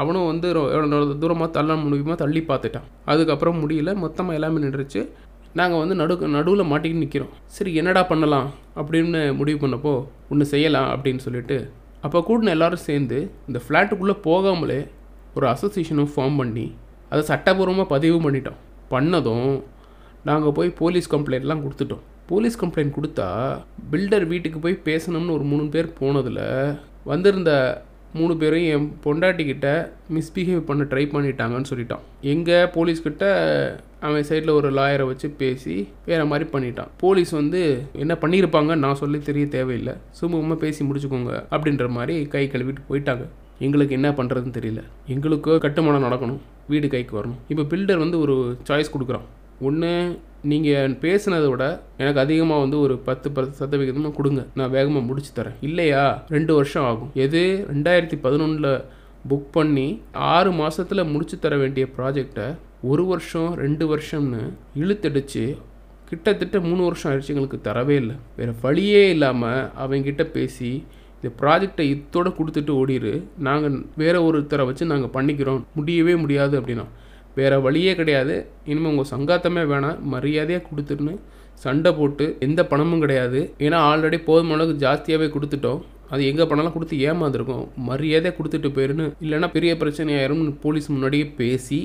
அவனும் 0.01 0.29
வந்து 0.31 0.47
எவ்வளோ 0.55 0.99
தூரமாக 1.23 1.49
தள்ள 1.57 1.77
முடியுமா 1.83 2.17
தள்ளி 2.23 2.41
பார்த்துட்டான். 2.51 2.89
அதுக்கப்புறம் 3.13 3.61
முடியல 3.63 3.93
மொத்தமாக 4.05 4.39
எல்லாமே 4.39 4.63
நின்றுச்சு. 4.65 5.03
நாங்கள் 5.61 5.81
வந்து 5.83 5.95
நடு 6.01 6.15
நடுவில் 6.37 6.71
மாட்டிக்கிட்டு 6.71 7.05
நிற்கிறோம் 7.05 7.35
சரி 7.57 7.71
என்னடா 7.81 8.03
பண்ணலாம் 8.11 8.49
அப்படின்னு 8.81 9.21
முடிவு 9.39 9.59
பண்ணப்போ 9.63 9.93
ஒன்று 10.33 10.47
செய்யலாம் 10.53 10.89
அப்படின்னு 10.95 11.23
சொல்லிட்டு 11.27 11.57
அப்போ 12.07 12.19
கூட்டின 12.27 12.53
எல்லாரும் 12.57 12.83
சேர்ந்து 12.89 13.19
இந்த 13.49 13.59
ஃப்ளாட்டுக்குள்ளே 13.67 14.17
போகாமலே 14.27 14.81
ஒரு 15.37 15.47
அசோசியேஷனும் 15.53 16.11
ஃபார்ம் 16.15 16.37
பண்ணி 16.41 16.67
அதை 17.13 17.23
சட்டபூர்வமாக 17.31 17.89
பதிவு 17.95 18.19
பண்ணிட்டோம். 18.27 18.61
பண்ணதும் 18.93 19.51
நாங்கள் 20.29 20.55
போய் 20.59 20.71
போலீஸ் 20.81 21.09
கம்ப்ளைண்ட்லாம் 21.15 21.65
கொடுத்துட்டோம். 21.65 22.05
போலீஸ் 22.31 22.61
கம்ப்ளைண்ட் 22.63 22.97
கொடுத்தா 22.99 23.29
பில்டர் 23.93 24.27
வீட்டுக்கு 24.33 24.59
போய் 24.65 24.77
பேசணும்னு 24.89 25.35
ஒரு 25.37 25.45
மூணு 25.51 25.67
பேர் 25.75 25.89
போனதில் 26.01 26.45
வந்திருந்த 27.13 27.53
மூணு 28.21 28.35
பேரும் 28.43 28.67
என் 28.75 28.87
பொண்டாட்டிக்கிட்ட 29.05 29.69
மிஸ்பிஹேவ் 30.17 30.69
பண்ண 30.69 30.83
ட்ரை 30.93 31.05
பண்ணிட்டாங்கன்னு 31.15 31.71
சொல்லிட்டான். 31.73 32.05
எங்கள் 32.35 32.71
போலீஸ்கிட்ட 32.77 33.25
அவன் 34.07 34.27
சைடில் 34.29 34.57
ஒரு 34.59 34.69
லாயரை 34.79 35.05
வச்சு 35.11 35.29
பேசி 35.43 35.77
வேறு 36.09 36.27
மாதிரி 36.33 36.47
பண்ணிட்டான். 36.53 36.91
போலீஸ் 37.03 37.33
வந்து 37.41 37.61
என்ன 38.03 38.15
பண்ணியிருப்பாங்க 38.23 38.75
நான் 38.85 39.01
சொல்லி 39.03 39.19
தெரிய 39.29 39.47
தேவையில்லை. 39.57 39.95
சுமூகமாக 40.21 40.59
பேசி 40.65 40.81
முடிச்சுக்கோங்க 40.89 41.33
அப்படின்ற 41.55 41.87
மாதிரி 41.99 42.17
கை 42.35 42.45
கழுவிட்டு 42.55 42.89
போயிட்டாங்க. 42.91 43.27
எங்களுக்கு 43.67 43.97
என்ன 43.99 44.09
பண்ணுறதுன்னு 44.19 44.57
தெரியல. 44.59 44.81
எங்களுக்கோ 45.15 45.55
கட்டுமானம் 45.65 46.07
நடக்கணும். 46.07 46.41
வீடு 46.73 46.87
கைக்கு 46.95 47.15
வரணும். 47.19 47.41
இப்போ 47.53 47.65
பில்டர் 47.73 48.03
வந்து 48.05 48.19
ஒரு 48.25 48.35
சாய்ஸ் 48.69 48.95
கொடுக்குறான். 48.95 49.27
ஒன்று 49.69 49.91
நீங்கள் 50.51 50.97
பேசுனதை 51.05 51.49
விட 51.49 51.65
எனக்கு 52.01 52.21
அதிகமாக 52.21 52.65
வந்து 52.65 52.79
ஒரு 52.81 52.95
பத்து 53.09 53.29
பத்து 53.37 53.53
சதவிகிதமாக 53.61 54.13
கொடுங்க. 54.19 54.43
நான் 54.55 54.75
வேகமாக 54.77 55.07
முடிச்சு 55.07 55.33
தரேன். 55.39 55.57
இல்லையா? 55.61 56.05
ரெண்டு 56.29 56.55
வருஷம் 56.55 56.87
ஆகும். 56.91 57.11
எது? 57.25 57.43
ரெண்டாயிரத்தி 57.75 58.19
பதினொன்றில் 58.27 58.73
புக் 59.31 59.49
பண்ணி 59.51 59.87
ஆறு 60.33 60.51
மாதத்தில் 60.53 61.11
முடிச்சு 61.13 61.39
தர 61.39 61.57
வேண்டிய 61.57 61.87
ப்ராஜெக்டை 61.97 62.47
ஒரு 62.83 63.05
வருஷம் 63.07 63.51
ரெண்டு 63.65 63.85
வருஷம்னு 63.93 64.43
இழுத்தடிச்சு 64.83 65.45
கிட்டத்தட்ட 66.11 66.57
மூணு 66.61 66.83
வருஷம் 66.83 67.09
ஆயிடுச்சு 67.13 67.33
எங்களுக்கு 67.35 67.59
தரவே 67.69 67.95
இல்லை. 68.03 68.17
வேறு 68.37 68.53
வழியே 68.63 69.03
இல்லாமல் 69.11 69.71
அவங்ககிட்ட 69.83 70.25
பேசி 70.37 70.71
இந்த 71.17 71.29
ப்ராஜெக்டை 71.41 71.85
இத்தோட 71.95 72.29
கொடுத்துட்டு 72.39 72.73
ஓடிரு. 72.81 73.15
நாங்கள் 73.39 73.77
வேற 74.03 74.17
ஒருத்தரை 74.29 74.65
வச்சு 74.71 74.87
நாங்கள் 74.93 75.15
பண்ணிக்கிறோம். 75.17 75.63
முடியவே 75.75 76.17
முடியாது 76.17 76.55
அப்படின்னா. 76.61 76.87
வேறு 77.39 77.57
வழியே 77.67 77.93
கிடையாது. 78.01 78.35
இனிமேல் 78.71 78.93
உங்கள் 78.93 79.11
சங்காத்தமே 79.15 79.65
வேணாம். 79.73 79.99
மரியாதையாக 80.15 80.67
கொடுத்துருன்னு 80.69 81.15
சண்டை 81.65 81.91
போட்டு 81.99 82.25
எந்த 82.47 82.61
பணமும் 82.71 83.03
கிடையாது. 83.05 83.41
ஏன்னா 83.67 83.79
ஆல்ரெடி 83.91 84.19
போதுமான 84.31 84.57
அளவுக்கு 84.57 84.83
ஜாஸ்தியாகவே 84.87 85.29
கொடுத்துட்டோம். 85.35 85.83
அது 86.15 86.23
எங்கே 86.31 86.45
பணம்லாம் 86.49 86.75
கொடுத்து 86.75 86.97
ஏமாந்துருக்கோம். 87.11 87.63
மரியாதையாக 87.91 88.37
கொடுத்துட்டு 88.39 88.69
போயிருன்னு. 88.75 89.07
இல்லைன்னா 89.25 89.49
பெரிய 89.55 89.75
பிரச்சனையாயிரும்னு 89.83 90.53
போலீஸ் 90.65 90.91
முன்னாடியே 90.95 91.27
பேசி 91.41 91.79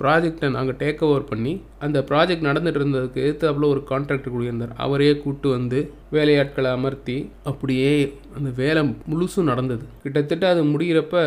ப்ராஜெக்டை 0.00 0.48
நாங்கள் 0.54 0.78
டேக் 0.80 1.02
ஓவர் 1.06 1.26
பண்ணி 1.30 1.50
அந்த 1.84 1.98
ப்ராஜெக்ட் 2.08 2.46
நடந்துகிட்டு 2.48 2.80
இருந்ததுக்கு 2.80 3.18
எதிர்த்தாப்புல 3.24 3.68
ஒரு 3.72 3.80
கான்ட்ராக்டர் 3.90 4.32
கூடியிருந்தார் 4.34 4.72
அவரையே 4.84 5.14
கூட்டு 5.24 5.48
வந்து 5.56 5.80
வேலையாட்களை 6.16 6.70
அமர்த்தி 6.78 7.16
அப்படியே 7.50 7.92
அந்த 8.36 8.50
வேலை 8.62 8.82
முழுசும் 9.12 9.50
நடந்தது. 9.52 9.84
கிட்டத்தட்ட 10.02 10.48
அது 10.52 10.62
முடிகிறப்ப 10.64 11.20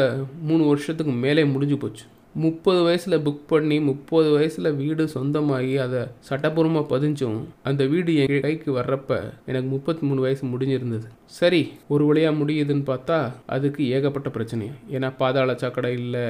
மூணு 0.49 0.63
வருஷத்துக்கு 0.71 1.15
மேலே 1.25 1.45
முடிஞ்சு 1.53 1.77
போச்சு. 1.77 2.05
முப்பது 2.43 2.79
வயசில் 2.83 3.21
புக் 3.25 3.43
பண்ணி 3.47 3.75
முப்பது 3.89 4.29
வயசில் 4.35 4.69
வீடு 4.79 5.03
சொந்தமாகி 5.13 5.73
அதை 5.83 6.01
சட்டப்பூர்வமாக 6.29 6.85
பதிஞ்சும். 6.93 7.37
அந்த 7.69 7.81
வீடு 7.91 8.13
என் 8.23 8.43
கைக்கு 8.45 8.71
வர்றப்ப 8.77 9.19
எனக்கு 9.49 9.67
முப்பத்தி 9.75 10.03
மூணு 10.07 10.21
வயசு 10.25 10.43
முடிஞ்சிருந்தது. 10.53 11.07
சரி 11.39 11.61
ஒரு 11.87 12.05
வழியாக 12.05 12.35
முடியுதுன்னு 12.41 12.85
பார்த்தா 12.91 13.17
அதுக்கு 13.55 13.83
ஏகப்பட்ட 13.97 14.29
பிரச்சனை. 14.29 14.67
ஏன்னா 14.95 15.09
பாதாள 15.21 15.55
சாக்கடை 15.61 15.91
இல்லை 16.01 16.25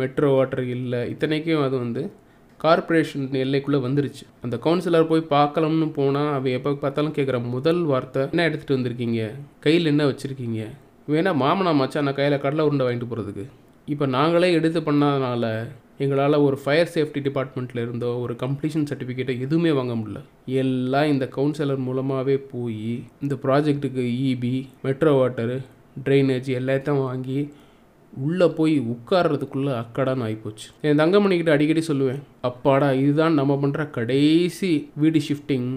மெட்ரோ 0.00 0.28
வாட்டர் 0.36 0.66
இல்லை 0.76 1.00
இத்தனைக்கும் 1.12 1.64
அது 1.68 1.76
வந்து 1.84 2.02
கார்ப்பரேஷன் 2.60 3.26
எல்லைக்குள்ளே 3.44 3.80
வந்துருச்சு. 3.86 4.24
அந்த 4.44 4.56
கவுன்சிலர் 4.66 5.10
போய் 5.10 5.24
பார்க்கலாம்னு 5.36 5.88
போனால் 5.98 6.30
அவன் 6.36 6.56
எப்போ 6.58 6.72
பார்த்தாலும் 6.84 7.16
கேட்குற 7.18 7.40
முதல் 7.54 7.82
வார்த்தை 7.92 8.22
என்ன 8.32 8.46
எடுத்துகிட்டு 8.48 8.78
வந்திருக்கீங்க? 8.78 9.22
கையில் 9.66 9.90
என்ன 9.92 10.04
வச்சுருக்கீங்க? 10.10 10.62
வேணா 11.14 11.32
மாமனா 11.42 11.74
மச்சான் 11.80 12.08
நான் 12.08 12.18
கையில் 12.20 12.42
கடலை 12.46 12.64
உருண்டை 12.68 12.86
வாங்கிட்டு 12.86 13.10
போகிறதுக்கு 13.12 13.46
இப்போ 13.88 14.06
நாங்களே 14.06 14.52
எடுத்து 14.52 14.80
பண்ணாதனால 14.80 15.46
எங்களால் 16.00 16.36
ஒரு 16.40 16.56
ஃபயர் 16.64 16.90
சேஃப்டி 16.94 17.20
டிபார்ட்மெண்ட்டில் 17.20 17.82
இருந்தோ 17.82 18.20
ஒரு 18.20 18.34
கம்ப்ளீஷன் 18.34 18.86
சர்டிஃபிகேட்டோ 18.90 19.40
எதுவுமே 19.40 19.70
வாங்க 19.70 19.94
முடியல. 19.94 20.20
எல்லாம் 20.46 21.06
இந்த 21.06 21.28
கவுன்சிலர் 21.36 21.76
மூலமாகவே 21.76 22.36
போய் 22.36 23.02
இந்த 23.20 23.34
ப்ராஜெக்ட்டுக்கு 23.42 24.04
இபி 24.30 24.54
மெட்ரோ 24.82 25.12
வாட்டரு 25.12 25.60
ட்ரைனேஜ் 26.04 26.50
எல்லாத்தையும் 26.60 27.04
வாங்கி 27.04 27.50
உள்ளே 28.12 28.46
போய் 28.46 28.78
உட்கார்றதுக்குள்ளே 28.78 29.72
அக்கடான்னு 29.72 30.24
ஆகிப்போச்சு 30.24 30.66
என் 30.82 30.98
தங்கமணிக்கிட்ட 30.98 31.52
அடிக்கடி 31.52 31.82
சொல்லுவேன் 31.88 32.22
அப்பாடா 32.42 32.92
இதுதான் 32.92 33.34
நம்ம 33.34 33.58
பண்ணுற 33.62 33.90
கடைசி 33.90 34.90
வீடு 34.94 35.18
ஷிஃப்டிங் 35.18 35.70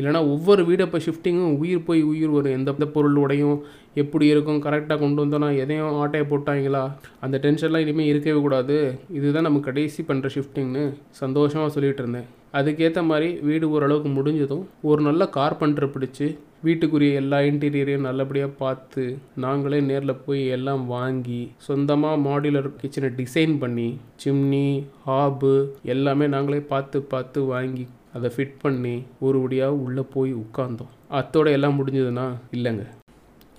இல்லைனா 0.00 0.22
ஒவ்வொரு 0.34 0.64
வீடு 0.70 0.84
இப்போ 0.88 1.00
ஷிஃப்டிங்கும் 1.06 1.56
உயிர் 1.62 1.86
போய் 1.90 2.02
உயிர் 2.12 2.34
வரும். 2.36 2.56
எந்த 2.58 2.86
பொருளோடையும் 2.96 3.56
எப்படி 4.02 4.26
இருக்கும் 4.32 4.60
கரெக்டாக 4.66 4.98
கொண்டு 5.04 5.22
வந்தோன்னா 5.24 5.48
எதையும் 5.62 5.96
ஆட்டையை 6.02 6.26
போட்டாங்களா? 6.32 6.82
அந்த 7.24 7.36
டென்ஷன்லாம் 7.46 7.84
இனிமேல் 7.86 8.10
இருக்கவே 8.12 8.40
கூடாது. 8.46 8.76
இதுதான் 9.18 9.48
நம்ம 9.48 9.62
கடைசி 9.70 10.02
பண்ணுற 10.10 10.30
ஷிஃப்டிங்னு 10.36 10.84
சந்தோஷமாக 11.22 11.72
சொல்லிகிட்டு 11.76 12.04
இருந்தேன். 12.04 12.28
அதுக்கேற்ற 12.58 13.00
மாதிரி 13.08 13.26
வீடு 13.48 13.66
ஓரளவுக்கு 13.74 14.10
முடிஞ்சதும் 14.14 14.62
ஒரு 14.90 15.00
நல்ல 15.08 15.22
கார்பெண்டர் 15.36 15.92
பிடிச்சி 15.94 16.26
வீட்டுக்குரிய 16.66 17.20
எல்லா 17.20 17.38
இன்டீரியரையும் 17.50 18.06
நல்லபடியாக 18.06 18.50
பார்த்து 18.62 19.02
நாங்களே 19.44 19.78
நேரில் 19.90 20.22
போய் 20.24 20.42
எல்லாம் 20.56 20.82
வாங்கி 20.94 21.38
சொந்தமாக 21.66 22.22
மாடுலர் 22.26 22.68
கிச்சனை 22.80 23.10
டிசைன் 23.20 23.54
பண்ணி 23.62 23.88
சிம்னி 24.24 24.66
ஹாபு 25.06 25.54
எல்லாமே 25.94 26.28
நாங்களே 26.34 26.60
பார்த்து 26.72 27.00
பார்த்து 27.12 27.44
வாங்கி 27.54 27.86
அதை 28.16 28.28
ஃபிட் 28.34 28.56
பண்ணி 28.62 28.94
ஒரு 29.26 29.36
ஒடியாக 29.44 29.80
உள்ளே 29.84 30.04
போய் 30.14 30.32
உட்காந்தோம் 30.44 30.92
அத்தோட 31.18 31.48
எல்லாம் 31.56 31.76
முடிஞ்சதுன்னா 31.78 32.24
இல்லைங்க. 32.56 32.84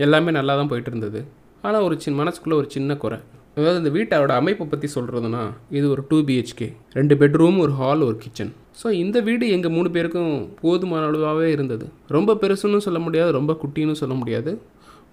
எல்லாமே 0.06 0.32
நல்லா 0.38 0.56
தான் 0.60 0.72
போயிட்டு 0.72 0.92
இருந்தது. 0.92 1.20
ஆனால் 1.68 1.86
ஒரு 1.88 1.96
சின்ன 2.04 2.18
மனசுக்குள்ளே 2.22 2.58
ஒரு 2.62 2.68
சின்ன 2.76 2.96
குறை. 3.04 3.20
அதாவது 3.58 3.80
இந்த 3.82 3.92
வீட்டோட 3.98 4.34
அமைப்பை 4.42 4.66
பற்றி 4.68 4.88
சொல்கிறதுனா 4.96 5.44
இது 5.78 5.86
ஒரு 5.94 6.02
டூ 6.10 6.18
பிஹெச்கே 6.28 6.68
ரெண்டு 6.98 7.16
பெட்ரூம் 7.22 7.58
ஒரு 7.64 7.74
ஹால் 7.80 8.06
ஒரு 8.10 8.18
கிச்சன் 8.24 8.52
ஸோ 8.82 8.90
இந்த 9.04 9.18
வீடு 9.28 9.46
எங்கள் 9.56 9.74
மூணு 9.78 9.90
பேருக்கும் 9.96 10.36
போதுமான 10.62 11.02
அளவாகவே 11.10 11.48
இருந்தது. 11.56 11.86
ரொம்ப 12.16 12.36
பெருசுன்னு 12.44 12.86
சொல்ல 12.86 13.00
முடியாது 13.06 13.32
ரொம்ப 13.38 13.54
குட்டின்னு 13.64 13.96
சொல்ல 14.02 14.16
முடியாது. 14.22 14.52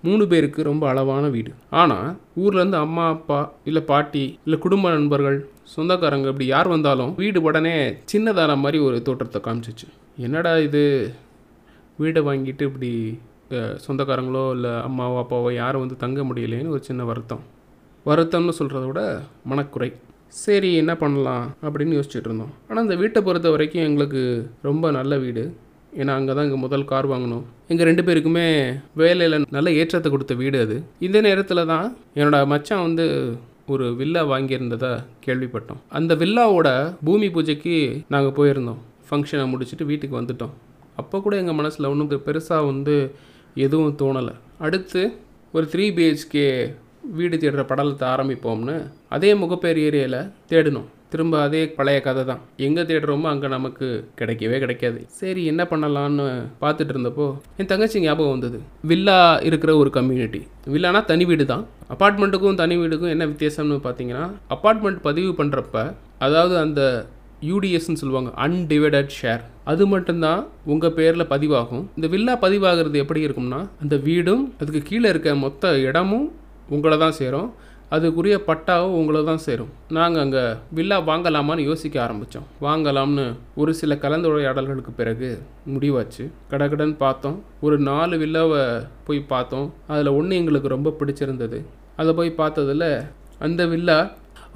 மூணு 0.07 0.25
பேருக்கு 0.33 0.61
ரொம்ப 0.71 0.85
அளவான 0.89 1.29
வீடு. 1.37 1.53
ஆனால் 1.81 2.09
ஊர்லேருந்து 2.43 2.79
அம்மா 2.85 3.05
அப்பா 3.15 3.39
இல்லை 3.69 3.83
பாட்டி 3.83 4.25
இல்லை 4.45 4.59
குடும்ப 4.65 4.91
நண்பர்கள் 4.97 5.39
சொந்தக்காரங்க 5.75 6.29
இப்படி 6.33 6.47
யார் 6.55 6.69
வந்தாலும் 6.75 7.13
வீடு 7.23 7.39
உடனே 7.49 7.77
சின்னதான 8.13 8.57
மாதிரி 8.65 8.79
ஒரு 8.89 8.99
தோற்றத்தை 9.07 9.41
காமிச்சிச்சு. 9.47 9.89
என்னடா 10.27 10.53
இது? 10.67 10.85
வீடை 12.03 12.21
வாங்கிட்டு 12.29 12.65
இப்படி 12.71 12.91
சொந்தக்காரங்களோ 13.85 14.43
இல்லை 14.57 14.73
அம்மாவோ 14.89 15.17
அப்பாவோ 15.23 15.51
யாரும் 15.61 15.83
வந்து 15.85 15.97
தங்க 16.03 16.23
முடியலேன்னு 16.29 16.75
ஒரு 16.77 16.83
சின்ன 16.89 17.05
வருத்தம். 17.11 17.43
வருத்தம்னு 18.07 18.59
சொல்கிறத 18.59 18.85
விட 18.89 19.03
மனக்குறை. 19.51 19.89
சரி 20.43 20.71
என்ன 20.81 20.93
பண்ணலாம் 21.03 21.45
அப்படின்னு 21.67 21.97
யோசிச்சுட்டு 21.99 22.29
இருந்தோம். 22.31 22.53
ஆனால் 22.69 22.85
இந்த 22.87 22.97
வீட்டை 23.03 23.21
பொறுத்த 23.27 23.49
வரைக்கும் 23.55 23.87
எங்களுக்கு 23.89 24.23
ரொம்ப 24.69 24.91
நல்ல 24.99 25.17
வீடு. 25.25 25.45
ஏன்னா 26.01 26.15
அங்கே 26.19 26.33
தான் 26.37 26.47
இங்கே 26.49 26.59
முதல் 26.65 26.89
கார் 26.91 27.07
வாங்கினோம். 27.13 27.45
எங்கள் 27.73 27.89
ரெண்டு 27.91 28.03
பேருக்குமே 28.09 28.47
வேலையில் 29.03 29.37
நல்ல 29.57 29.69
ஏற்றத்தை 29.81 30.09
கொடுத்த 30.15 30.35
வீடு 30.43 30.59
அது. 30.65 30.77
இந்த 31.07 31.19
நேரத்தில் 31.29 31.69
தான் 31.73 31.87
என்னோடய 32.19 32.51
மச்சான் 32.53 32.87
வந்து 32.89 33.07
ஒரு 33.75 33.87
வில்லா 34.01 34.23
வாங்கியிருந்ததா 34.33 34.93
கேள்விப்பட்டோம். 35.27 35.81
அந்த 35.99 36.13
வில்லாவோட 36.15 36.69
பூமி 37.05 37.31
பூஜைக்கு 37.31 37.77
நாங்கள் 38.15 38.37
போயிருந்தோம். 38.39 38.81
ஃபங்க்ஷனை 39.09 39.45
முடிச்சுட்டு 39.53 39.85
வீட்டுக்கு 39.91 40.21
வந்துட்டோம். 40.21 40.55
அப்போ 41.01 41.17
கூட 41.21 41.37
எங்கள் 41.37 41.59
மனசில் 41.61 41.91
ஒன்றும் 41.93 42.11
பெருசாக 42.29 42.69
வந்து 42.73 42.97
எதுவும் 43.65 43.97
தோணலை. 44.03 44.35
அடுத்து 44.59 45.03
ஒரு 45.53 45.69
த்ரீ 45.73 45.85
பிஹெச்கே 45.97 46.47
வீடு 47.19 47.37
தேடுற 47.37 47.63
படலத்தை 47.71 48.07
ஆரம்பிப்போம்னு 48.15 48.77
அதே 49.09 49.31
முகப்பேர் 49.35 49.79
ஏரியாவில் 49.87 50.21
தேடினோம். 50.51 50.89
திரும்ப 51.13 51.35
அதே 51.47 51.61
பழைய 51.77 51.99
கதை 52.07 52.23
தான். 52.31 52.41
எங்கே 52.67 52.83
தேடுறோமோ 52.89 53.29
அங்கே 53.33 53.49
நமக்கு 53.57 53.87
கிடைக்கவே 54.21 54.57
கிடைக்காது. 54.65 54.99
சரி 55.21 55.43
என்ன 55.53 55.63
பண்ணலான்னு 55.71 56.27
பார்த்துட்டு 56.63 56.93
இருந்தப்போ 56.95 57.27
என் 57.61 57.71
தங்கச்சி 57.73 58.03
ஞாபகம் 58.07 58.35
வந்தது. 58.35 58.59
வில்லா 58.91 59.19
இருக்கிற 59.51 59.75
ஒரு 59.83 59.93
கம்யூனிட்டி 59.99 60.41
வில்லானா 60.75 61.01
தனி 61.13 61.27
வீடு 61.31 61.47
தான். 61.53 61.65
அப்பார்ட்மெண்ட்டுக்கும் 61.95 62.59
தனி 62.63 62.75
வீடுக்கும் 62.81 63.13
என்ன 63.15 63.27
வித்தியாசம்னு 63.31 63.79
பார்த்தீங்கன்னா 63.87 64.25
அப்பார்ட்மெண்ட் 64.57 65.01
பதிவு 65.07 65.31
பண்ணுறப்ப 65.39 65.85
அதாவது 66.27 66.57
அந்த 66.65 66.83
யூடிஎஸ்ன்னு 67.49 68.01
சொல்லுவாங்க 68.03 68.31
அன்டிவைடட் 68.45 69.13
ஷேர் 69.19 69.43
அது 69.73 69.85
மட்டும்தான் 69.93 70.41
உங்கள் 70.73 70.95
பேரில் 70.99 71.31
பதிவாகும். 71.33 71.85
இந்த 71.99 72.07
வில்லா 72.15 72.35
பதிவாகிறது 72.45 72.97
எப்படி 73.05 73.21
இருக்கும்னா 73.27 73.61
அந்த 73.83 73.97
வீடும் 74.07 74.45
அதுக்கு 74.61 74.83
கீழே 74.91 75.09
இருக்க 75.13 75.35
மொத்த 75.45 75.73
இடமும் 75.89 76.29
உங்களை 76.77 76.97
தான் 77.03 77.17
சேரும். 77.19 77.49
அதுக்குரிய 77.97 78.37
பட்டாவும் 78.49 78.97
உங்களை 78.99 79.21
தான் 79.29 79.43
சேரும். 79.45 79.71
நாங்கள் 79.97 80.23
அங்கே 80.25 80.43
வில்லா 80.79 80.97
வாங்கலாமான்னு 81.11 81.63
யோசிக்க 81.69 81.97
ஆரம்பித்தோம் 82.05 82.49
வாங்கலாம்னு 82.67 83.25
ஒரு 83.61 83.73
சில 83.81 83.95
கலந்துரையாடல்களுக்கு 84.03 84.93
பிறகு 84.99 85.29
முடிவாச்சு. 85.75 86.25
கடகடன் 86.51 86.95
பார்த்தோம். 87.05 87.39
ஒரு 87.67 87.77
நாலு 87.91 88.17
வில்லாவை 88.23 88.63
போய் 89.07 89.21
பார்த்தோம். 89.33 89.69
அதில் 89.93 90.15
ஒன்று 90.19 90.41
எங்களுக்கு 90.41 90.75
ரொம்ப 90.77 90.95
பிடிச்சிருந்தது. 91.01 91.61
அதை 92.03 92.13
போய் 92.19 92.39
பார்த்ததில் 92.41 92.91
அந்த 93.47 93.63
வில்லா 93.75 93.99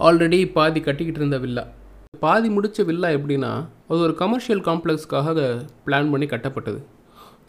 ஆல்ரெடி 0.08 0.40
பாதி 0.58 0.80
கட்டிக்கிட்டு 0.88 1.20
இருந்த 1.22 1.38
வில்லா. 1.44 1.64
பாதி 2.24 2.48
முடித்த 2.56 2.84
வில்லா 2.88 3.08
எப்படின்னா 3.18 3.52
அது 3.90 4.00
ஒரு 4.06 4.14
கமர்ஷியல் 4.22 4.64
காம்ப்ளெக்ஸ்க்காக 4.68 5.38
பிளான் 5.86 6.10
பண்ணி 6.12 6.26
கட்டப்பட்டது. 6.32 6.80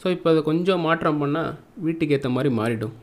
ஸோ 0.02 0.08
இப்போ 0.16 0.28
அதை 0.32 0.42
கொஞ்சம் 0.52 0.86
மாற்றம் 0.88 1.20
பண்ணால் 1.24 1.52
வீட்டுக்கு 1.86 2.16
ஏற்ற 2.16 2.30
மாதிரி 2.36 2.50
மாறிடும். 2.60 2.96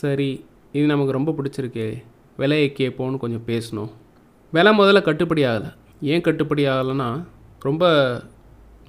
சரி 0.00 0.30
இது 0.72 0.86
நமக்கு 0.86 1.12
ரொம்ப 1.12 1.34
பிடிச்சிருக்கே. 1.38 2.02
விலையை 2.36 2.72
கேட்போன்னு 2.78 3.16
கொஞ்சம் 3.16 3.46
பேசணும். 3.46 3.90
விலை 4.52 4.78
முதல்ல 4.78 5.02
கட்டுப்படி 5.02 5.42
ஆகலை. 5.44 5.74
ஏன் 6.00 6.20
கட்டுப்படி 6.20 6.64
ஆகலைன்னா 6.66 7.26
ரொம்ப 7.60 7.84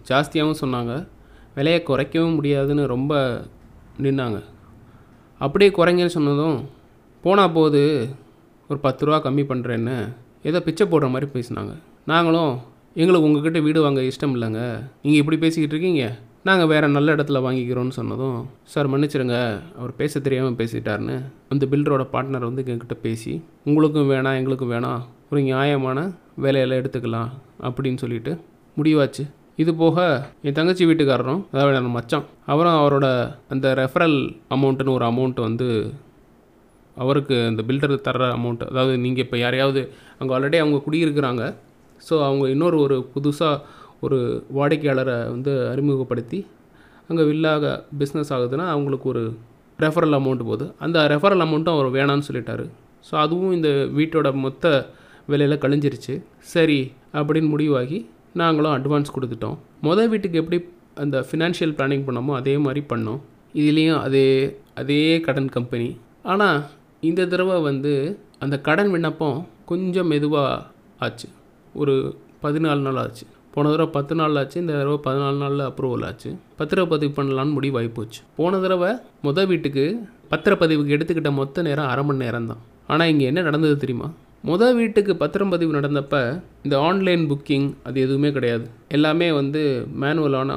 ஜாஸ்தியாகவும் 0.08 0.62
சொன்னாங்க. 0.62 1.08
விலையை 1.56 1.84
குறைக்கவும் 1.84 2.34
முடியாதுன்னு 2.34 2.88
ரொம்ப 2.88 3.42
நின்னாங்க. 4.02 4.44
அப்படியே 5.40 5.72
குறைங்கன்னு 5.72 6.16
சொன்னதும் 6.18 6.70
போனால் 7.22 7.52
போது 7.52 8.10
ஒரு 8.70 8.80
பத்து 8.80 9.06
ரூபா 9.06 9.18
கம்மி 9.24 9.44
பண்ணுறேன்னு 9.52 10.16
ஏதோ 10.44 10.62
பிச்சை 10.62 10.88
போடுற 10.88 11.10
மாதிரி 11.10 11.32
பேசினாங்க. 11.34 11.74
நாங்களும் 12.06 12.60
எங்களுக்கு 12.94 13.28
உங்ககிட்ட 13.28 13.60
வீடு 13.60 13.82
வாங்க 13.82 14.02
இஷ்டம் 14.02 14.34
இல்லைங்க. 14.36 14.62
நீங்கள் 15.04 15.22
இப்படி 15.22 15.38
பேசிக்கிட்டு 15.38 15.76
இருக்கீங்க. 15.76 16.18
நாங்கள் 16.44 16.68
வேறு 16.68 16.88
நல்ல 16.88 17.16
இடத்துல 17.16 17.40
வாங்கிக்கிறோன்னு 17.46 17.90
சொன்னதும் 17.90 18.50
சார் 18.64 18.88
மன்னிச்சிருங்க 18.88 19.60
அவர் 19.78 19.96
பேச 19.96 20.20
தெரியாமல் 20.20 20.52
பேசிட்டாருன்னு 20.52 21.22
அந்த 21.50 21.66
பில்டரோட 21.66 22.08
பார்ட்னர் 22.14 22.40
வந்து 22.40 22.64
எங்ககிட்ட 22.64 22.94
பேசி 23.02 23.42
உங்களுக்கும் 23.64 24.12
வேணாம் 24.12 24.38
எங்களுக்கும் 24.38 24.72
வேணாம் 24.72 25.02
ஒரு 25.30 25.42
நியாயமான 25.42 26.14
வேலையெல்லாம் 26.36 26.80
எடுத்துக்கலாம் 26.82 27.30
அப்படின்னு 27.60 27.96
சொல்லிட்டு 27.96 28.40
முடிவாச்சு. 28.78 29.24
இது 29.56 29.76
போக 29.76 30.28
என் 30.42 30.54
தங்கச்சி 30.54 30.86
வீட்டுக்காரரும் 30.86 31.46
அதாவது 31.52 31.76
என் 31.76 31.92
மச்சான் 31.92 32.26
அவரும் 32.46 32.80
அவரோட 32.80 33.38
அந்த 33.50 33.74
ரெஃபரல் 33.74 34.36
அமௌண்ட்டுன்னு 34.50 34.94
ஒரு 34.94 35.06
அமௌண்ட் 35.06 35.40
வந்து 35.40 35.94
அவருக்கு 36.96 37.46
அந்த 37.46 37.64
பில்டர் 37.68 37.96
தர்ற 38.02 38.38
அமௌண்ட் 38.38 38.64
அதாவது 38.64 38.98
நீங்கள் 38.98 39.24
இப்போ 39.24 39.38
யாரையாவது 39.38 39.94
அங்கே 40.20 40.34
ஆல்ரெடி 40.34 40.58
அவங்க 40.58 40.84
குடியிருக்கிறாங்க 40.88 41.56
ஸோ 42.10 42.24
அவங்க 42.26 42.50
இன்னொரு 42.50 42.80
ஒரு 42.80 43.10
புதுசாக 43.14 43.62
ஒரு 44.06 44.18
வாடிக்கையாளரை 44.58 45.18
வந்து 45.36 45.52
அறிமுகப்படுத்தி 45.72 46.40
அங்கே 47.10 47.24
வில்லாக 47.30 47.72
பிஸ்னஸ் 48.00 48.32
ஆகுதுன்னா 48.36 48.66
அவங்களுக்கு 48.76 49.08
ஒரு 49.14 49.24
ரெஃபரல் 49.84 50.16
அமௌண்ட் 50.18 50.44
போகுது. 50.50 50.66
அந்த 50.86 50.98
ரெஃபரல் 51.14 51.44
அமௌண்ட்டும் 51.46 51.76
அவர் 51.78 51.90
வேணான்னு 51.98 52.28
சொல்லிட்டாரு. 52.28 52.66
ஸோ 53.08 53.14
அதுவும் 53.24 53.54
இந்த 53.58 53.70
வீட்டோட 53.98 54.28
மொத்த 54.46 54.66
விலையில் 55.32 55.62
கழிஞ்சிருச்சு. 55.64 56.14
சரி 56.54 56.80
அப்படின்னு 57.20 57.50
முடிவாகி 57.54 58.00
நாங்களும் 58.42 58.76
அட்வான்ஸ் 58.78 59.16
கொடுத்துட்டோம். 59.16 59.58
மொதல் 59.88 60.12
வீட்டுக்கு 60.14 60.42
எப்படி 60.42 60.60
அந்த 61.04 61.18
ஃபினான்ஷியல் 61.28 61.74
பிளானிங் 61.78 62.06
பண்ணோமோ 62.08 62.34
அதே 62.40 62.54
மாதிரி 62.66 62.82
பண்ணோம். 62.92 63.20
இதுலேயும் 63.62 64.00
அதே 64.08 64.28
அதே 64.82 65.02
கடன் 65.28 65.50
கம்பெனி 65.58 65.90
ஆனால் 66.32 66.60
இந்த 67.10 67.22
தடவை 67.32 67.58
வந்து 67.70 67.94
அந்த 68.46 68.56
கடன் 68.68 68.92
விண்ணப்பம் 68.96 69.38
கொஞ்சம் 69.72 70.10
மெதுவாக 70.14 70.64
ஆச்சு. 71.06 71.28
ஒரு 71.82 71.96
பதினாலு 72.44 72.82
நாள் 72.88 73.02
ஆச்சு. 73.04 73.26
போன 73.54 73.70
தடவை 73.72 73.90
பத்து 73.96 74.14
நாள் 74.20 74.38
ஆச்சு 74.42 74.58
இந்த 74.64 74.74
தடவை 74.80 74.98
பதினாலு 75.06 75.38
நாளில் 75.44 75.64
அப்ரூவல் 75.70 76.06
ஆச்சு. 76.10 76.30
பத்திரப்பதிவு 76.60 77.14
பண்ணலான்னு 77.18 77.56
முடிவாகி 77.58 77.90
போச்சு 77.98 78.20
போன 78.40 78.60
தடவை 78.66 78.92
மொதல் 79.28 79.50
வீட்டுக்கு 79.52 79.86
பத்திரப்பதிவுக்கு 80.34 80.96
எடுத்துக்கிட்ட 80.98 81.32
மொத்த 81.40 81.64
நேரம் 81.68 81.90
அரை 81.94 82.04
மணி 82.10 82.24
நேரம் 82.26 82.50
தான் 82.52 82.62
ஆனால் 82.92 83.10
இங்கே 83.14 83.26
என்ன 83.32 83.42
நடந்தது 83.48 83.76
தெரியுமா? 83.84 84.08
முதல் 84.50 84.78
வீட்டுக்கு 84.80 85.14
பத்திரம் 85.24 85.52
பதிவு 85.54 85.72
நடந்தப்ப 85.80 86.16
இந்த 86.66 86.76
ஆன்லைன் 86.88 87.26
புக்கிங் 87.32 87.68
அது 87.88 87.98
எதுவுமே 88.06 88.30
கிடையாது. 88.38 88.66
எல்லாமே 88.98 89.28
வந்து 89.40 89.62
மேனுவலான 90.04 90.56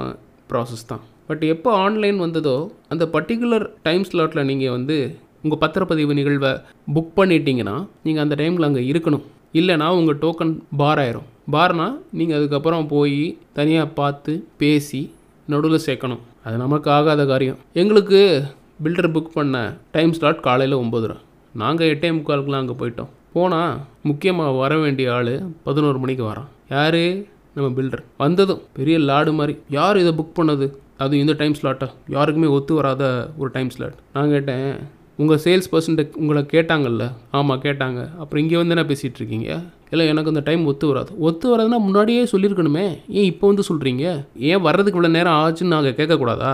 ப்ராசஸ் 0.53 0.89
தான். 0.93 1.03
பட் 1.29 1.45
எப்போ 1.55 1.71
ஆன்லைன் 1.85 2.19
வந்ததோ 2.25 2.57
அந்த 2.93 3.05
பர்டிகுலர் 3.17 3.67
டைம் 3.87 4.07
ஸ்லாட்டில் 4.09 4.49
நீங்கள் 4.51 4.75
வந்து 4.77 4.97
உங்கள் 5.45 5.63
பத்திரப்பதிவு 5.63 6.13
நிகழ்வை 6.19 6.53
புக் 6.95 7.15
பண்ணிட்டீங்கன்னா 7.21 7.77
நீங்கள் 8.07 8.25
அந்த 8.27 8.35
டைமில் 8.41 8.69
அங்கே 8.71 8.83
இருக்கணும். 8.93 9.25
இல்லைனா 9.61 9.89
உங்கள் 10.01 10.21
டோக்கன் 10.25 10.55
பார் 10.81 11.01
ஆயிரும். 11.05 11.29
பார்னா 11.53 11.87
நீங்கள் 12.19 12.37
அதுக்கப்புறம் 12.39 12.87
போய் 12.93 13.19
தனியாக 13.59 13.95
பார்த்து 13.99 14.33
பேசி 14.61 15.01
நடுவில் 15.49 15.85
சேர்க்கணும். 15.87 16.23
அது 16.45 16.57
நமக்கு 16.63 16.89
ஆகாத 16.97 17.23
காரியம். 17.33 17.59
எங்களுக்கு 17.81 18.21
பில்டர் 18.85 19.15
புக் 19.17 19.35
பண்ண 19.35 19.57
டைம் 19.97 20.15
ஸ்லாட் 20.19 20.47
காலையில் 20.47 20.81
ஒம்பதுரூவா 20.83 21.19
நாங்கள் 21.63 21.91
எட்டே 21.95 22.09
முக்காலுக்குலாம் 22.17 22.63
அங்கே 22.63 22.77
போயிட்டோம். 22.81 23.11
போனால் 23.35 23.77
முக்கியமாக 24.09 24.57
வர 24.63 24.73
வேண்டிய 24.85 25.13
ஆள் 25.17 25.35
பதினோரு 25.67 25.99
மணிக்கு 26.03 26.25
வரான். 26.31 26.51
யார்? 26.75 27.03
நம்ம 27.57 27.69
பில்டர் 27.79 28.03
வந்ததும் 28.23 28.63
பெரிய 28.79 28.97
லாடு 29.11 29.33
மாதிரி. 29.39 29.55
யார் 29.79 30.01
இதை 30.03 30.13
புக் 30.21 30.37
பண்ணது? 30.39 30.67
அது 31.05 31.15
இந்த 31.23 31.33
டைம் 31.41 31.57
ஸ்லாட்டா 31.61 31.89
யாருக்குமே 32.15 32.49
ஒத்து 32.57 32.73
வராத 32.79 33.05
ஒரு 33.41 33.51
டைம் 33.57 33.71
ஸ்லாட் 33.75 33.97
நான் 34.15 34.33
கேட்டேன் 34.35 34.69
உங்கள் 35.23 35.41
சேல்ஸ் 35.45 35.69
பர்சன்ட்டு 35.73 36.05
உங்களை 36.21 36.41
கேட்டாங்கல்ல? 36.53 37.05
ஆமாம் 37.39 37.61
கேட்டாங்க. 37.65 38.01
அப்புறம் 38.21 38.43
இங்கே 38.43 38.57
வந்து 38.61 38.75
என்ன 38.77 38.85
பேசிகிட்ருக்கீங்க 38.91 39.49
இல்லை 39.93 40.05
எனக்கு 40.13 40.31
அந்த 40.33 40.43
டைம் 40.47 40.63
ஒத்து 40.71 40.87
வராது. 40.91 41.11
ஒத்து 41.27 41.47
வராதுன்னா 41.51 41.79
முன்னாடியே 41.87 42.23
சொல்லியிருக்கணுமே. 42.33 42.87
ஏன் 43.19 43.29
இப்போ 43.33 43.45
வந்து 43.51 43.65
சொல்கிறீங்க 43.69 44.05
ஏன் 44.51 44.63
வர்றதுக்கு 44.67 44.99
இவ்வளோ 44.99 45.11
நேரம் 45.17 45.37
ஆச்சுன்னு 45.43 45.75
நாங்கள் 45.75 45.97
கேட்கக்கூடாதா? 45.99 46.53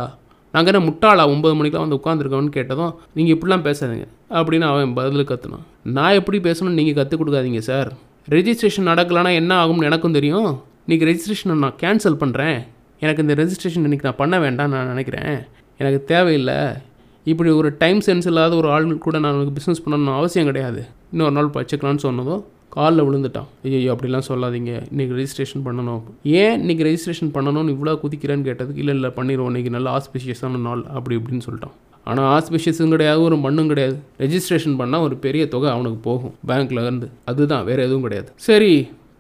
நாங்கள் 0.55 0.73
என்ன 0.73 0.83
முட்டாளா? 0.89 1.25
ஒம்பது 1.35 1.55
மணிக்கெலாம் 1.59 1.87
வந்து 1.87 1.99
உட்காந்துருக்கோன்னு 2.01 2.53
கேட்டதும் 2.57 2.93
நீங்கள் 3.17 3.35
இப்படிலாம் 3.37 3.65
பேசாதீங்க. 3.69 4.07
அப்படின்னு 4.39 4.67
அவன் 4.71 4.95
பதில் 4.99 5.29
கற்றுனான் 5.31 5.65
நான் 5.97 6.19
எப்படி 6.21 6.39
பேசணும்னு 6.49 6.79
நீங்கள் 6.81 6.99
கற்றுக் 6.99 7.23
கொடுக்காதீங்க 7.23 7.63
சார் 7.71 7.91
ரெஜிஸ்ட்ரேஷன் 8.37 8.89
நடக்கலைன்னா 8.93 9.33
என்ன 9.41 9.53
ஆகும்னு 9.63 9.89
எனக்கும் 9.91 10.19
தெரியும். 10.19 10.51
இன்றைக்கி 10.87 11.09
ரெஜிஸ்ட்ரேஷனை 11.11 11.57
நான் 11.65 11.81
கேன்சல் 11.85 12.21
பண்ணுறேன் 12.25 12.59
எனக்கு 13.05 13.25
இந்த 13.25 13.35
ரெஜிஸ்ட்ரேஷன் 13.43 13.87
இன்றைக்கி 13.89 14.07
நான் 14.09 14.21
பண்ண 14.23 14.37
வேண்டாம்னு 14.45 14.75
நான் 14.77 14.93
நினைக்கிறேன். 14.95 15.35
எனக்கு 15.81 16.01
தேவையில்லை. 16.13 16.61
இப்படி 17.25 17.51
ஒரு 17.51 17.69
டைம் 17.81 18.01
சென்ஸ் 18.07 18.27
இல்லாத 18.31 18.57
ஒரு 18.61 18.69
ஆள் 18.75 18.87
கூட 19.07 19.19
நான் 19.25 19.41
பிஸ்னஸ் 19.57 19.83
பண்ணணும்னு 19.85 20.17
அவசியம் 20.21 20.49
கிடையாது. 20.51 20.83
இன்னொரு 21.13 21.35
நாள் 21.37 21.51
வச்சுக்கலான்னு 21.57 22.05
சொன்னதும் 22.07 22.43
காலில் 22.77 23.05
விழுந்துட்டான். 23.07 23.49
ஐயோ 23.65 23.93
அப்படிலாம் 23.95 24.27
சொல்லாதீங்க. 24.29 24.73
இன்றைக்கி 24.93 25.15
ரெஜிஸ்ட்ரேஷன் 25.19 25.65
பண்ணணும். 25.67 26.03
ஏன் 26.43 26.57
இன்றைக்கி 26.63 26.85
ரெஜிஸ்ட்ரேஷன் 26.89 27.33
பண்ணணும்னு 27.37 27.75
இவ்வளோ 27.77 27.95
குதிக்கிறேன்னு 28.03 28.47
கேட்டதுக்கு 28.49 28.83
இல்லை 28.85 28.95
இல்லை 28.99 29.11
பண்ணிடுவோம் 29.17 29.51
இன்றைக்கி 29.53 29.73
நல்ல 29.77 29.89
ஆஸ்பிஷியஸான 29.99 30.61
நாள் 30.69 30.83
அப்படி 30.99 31.19
இப்படின்னு 31.21 31.47
சொல்லிட்டான். 31.49 31.75
ஆனால் 32.11 32.29
ஆஸ்பிஷியஸும் 32.37 32.95
கிடையாது 32.95 33.21
ஒரு 33.23 33.37
மண்ணும் 33.37 33.71
கிடையாது. 33.73 33.97
ரெஜிஸ்ட்ரேஷன் 34.25 34.79
பண்ணால் 34.81 35.05
ஒரு 35.07 35.17
பெரிய 35.27 35.49
தொகை 35.49 35.71
அவனுக்கு 35.75 35.99
போகும். 36.09 36.35
பேங்க்கில் 36.51 36.83
இருந்து. 36.87 37.09
அதுதான் 37.33 37.65
வேறு 37.65 37.83
எதுவும் 37.87 38.07
கிடையாது. 38.07 38.31
சரி 38.49 38.73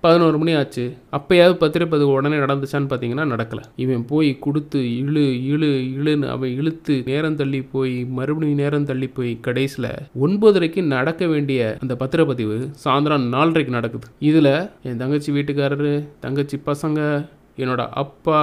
பதினோரு 0.04 0.36
மணி 0.40 0.52
ஆச்சு. 0.58 0.84
அப்போயாவது 1.16 1.54
பத்திரப்பதிவு 1.62 2.12
உடனே 2.18 2.36
நடந்துச்சான்னு 2.42 2.90
பார்த்தீங்கன்னா 2.90 3.24
நடக்கலை. 3.32 3.64
இவன் 3.82 4.04
போய் 4.12 4.30
கொடுத்து 4.44 4.80
இழு 5.02 5.24
இழு 5.50 5.68
இழுன்னு 5.96 6.28
அவன் 6.34 6.54
இழுத்து 6.60 6.94
நேரம் 7.06 7.36
தள்ளி 7.40 7.60
போய் 7.74 7.94
மறுபடியும் 8.18 8.60
நேரம் 8.62 8.88
தள்ளி 8.90 9.08
போய் 9.18 9.32
கடைசியில் 9.40 9.90
ஒன்பதரைக்கு 10.26 10.82
நடக்க 10.94 11.26
வேண்டிய 11.26 11.76
அந்த 11.80 11.96
பத்திரப்பதிவு 12.02 12.56
சாயந்தரம் 12.84 13.28
நாலரைக்கு 13.36 13.76
நடக்குது. 13.78 14.08
இதில் 14.30 14.52
என் 14.82 14.96
தங்கச்சி 14.96 15.32
வீட்டுக்காரரு 15.32 15.94
தங்கச்சி 16.20 16.58
பசங்க 16.70 17.28
என்னோட 17.62 17.88
அப்பா 18.02 18.40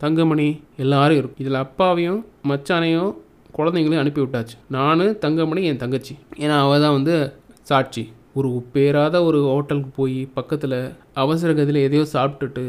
தங்கமணி 0.00 0.48
எல்லாரும் 0.76 1.18
இருக்கும். 1.18 1.42
இதில் 1.44 1.62
அப்பாவையும் 1.64 2.20
மச்சானையும் 2.48 3.12
குழந்தைங்களையும் 3.58 4.04
அனுப்பி 4.04 4.20
விட்டாச்சு 4.20 4.56
நான் 4.68 5.18
தங்கமணி 5.18 5.62
என் 5.64 5.82
தங்கச்சி. 5.82 6.14
ஏன்னா 6.38 6.56
அவள் 6.64 6.80
தான் 6.80 6.96
வந்து 6.98 7.14
சாட்சி. 7.62 8.02
ஒரு 8.38 8.48
பேராத 8.74 9.16
ஒரு 9.28 9.38
ஹோட்டலுக்கு 9.52 9.90
போய் 10.00 10.18
பக்கத்தில் 10.38 10.78
அவசர 11.22 11.50
கதியில் 11.58 11.86
எதையோ 11.86 12.04
சாப்பிட்டுட்டு 12.16 12.64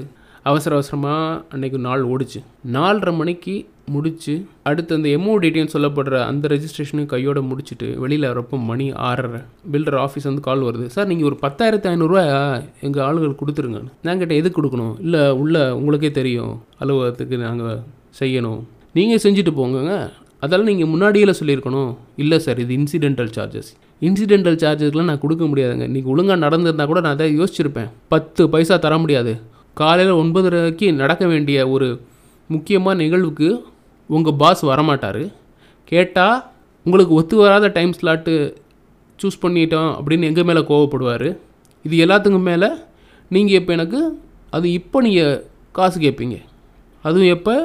அவசர 0.49 0.75
அவசரமாக 0.77 1.41
அன்றைக்கு 1.53 1.79
நாள் 1.85 2.03
ஓடிச்சு. 2.11 2.39
நாலரை 2.75 3.11
மணிக்கு 3.21 3.55
முடித்து 3.95 4.33
அடுத்து 4.69 4.95
அந்த 4.97 5.09
எம்ஓடிடின்னு 5.17 5.73
சொல்லப்படுற 5.73 6.15
அந்த 6.29 6.45
ரெஜிஸ்ட்ரேஷனையும் 6.53 7.11
கையோட 7.13 7.39
முடிச்சுட்டு 7.49 7.87
வெளியில் 8.03 8.27
வரப்போ 8.29 8.57
மணி 8.69 8.87
ஆறரை. 9.09 9.41
பில்டர் 9.73 9.99
ஆஃபீஸ் 10.05 10.29
வந்து 10.29 10.45
கால் 10.47 10.65
வருது. 10.67 10.85
சார் 10.95 11.09
நீங்கள் 11.11 11.29
ஒரு 11.29 11.37
பத்தாயிரத்து 11.43 11.91
ஐநூறுரூவா 11.93 12.25
எங்கள் 12.87 13.05
ஆளுகள் 13.07 13.39
கொடுத்துருங்க. 13.41 13.81
நான் 14.07 14.21
கிட்டே 14.23 14.39
எதுக்கு 14.41 14.61
கொடுக்கணும்? 14.61 14.95
இல்லை 15.07 15.23
உள்ள 15.41 15.75
உங்களுக்கே 15.79 16.11
தெரியும். 16.19 16.53
அலுவலகத்துக்கு 16.81 17.37
நாங்கள் 17.47 17.83
செய்யணும். 18.21 18.61
நீங்கள் 18.99 19.23
செஞ்சுட்டு 19.25 19.53
போங்கங்க. 19.61 19.95
அதெல்லாம் 20.43 20.69
நீங்கள் 20.71 20.89
முன்னாடியில் 20.93 21.37
சொல்லியிருக்கணும். 21.39 21.91
இல்லை 22.23 22.37
சார் 22.45 22.59
இது 22.63 22.73
இன்சிடென்டல் 22.79 23.31
சார்ஜஸ் 23.37 23.69
இன்சிடென்டல் 24.07 24.57
சார்ஜஸ்லாம் 24.63 25.09
நான் 25.11 25.23
கொடுக்க 25.23 25.43
முடியாதுங்க. 25.51 25.85
நீங்கள் 25.93 26.11
ஒழுங்காக 26.13 26.39
நடந்திருந்தா 26.45 26.85
கூட 26.91 26.99
நான் 27.05 27.15
அதை 27.17 27.27
யோசிச்சிருப்பேன். 27.39 27.89
பத்து 28.13 28.41
பைசா 28.53 28.75
தர 28.83 28.97
முடியாது. 29.03 29.33
காலையில் 29.81 30.19
ஒன்பதரைக்கு 30.21 30.87
நடக்க 31.01 31.23
வேண்டிய 31.31 31.57
ஒரு 31.75 31.87
முக்கியமான 32.53 32.95
நிகழ்வுக்கு 33.03 33.49
உங்கள் 34.09 34.37
பாஸ் 34.41 34.61
வரமாட்டார். 34.71 35.23
கேட்டால் 35.91 36.37
உங்களுக்கு 36.85 37.13
ஒத்து 37.19 37.35
வராத 37.41 37.71
டைம் 37.77 37.93
ஸ்லாட்டு 37.99 38.35
சூஸ் 39.21 39.41
பண்ணிட்டோம் 39.43 39.89
அப்படின்னு 39.97 40.29
எங்கள் 40.29 40.47
மேலே 40.49 40.61
கோவப்படுவார். 40.69 41.29
இது 41.85 41.95
எல்லாத்துக்கும் 42.05 42.47
மேலே 42.51 42.69
நீங்கள் 43.35 43.57
இப்போ 43.59 43.71
எனக்கு 43.77 43.99
அது 44.57 44.67
இப்போ 44.79 44.97
நீங்கள் 45.07 45.41
காசு 45.77 45.97
கேட்பீங்க 46.05 46.37
அதுவும் 47.05 47.33
எப்போ? 47.35 47.55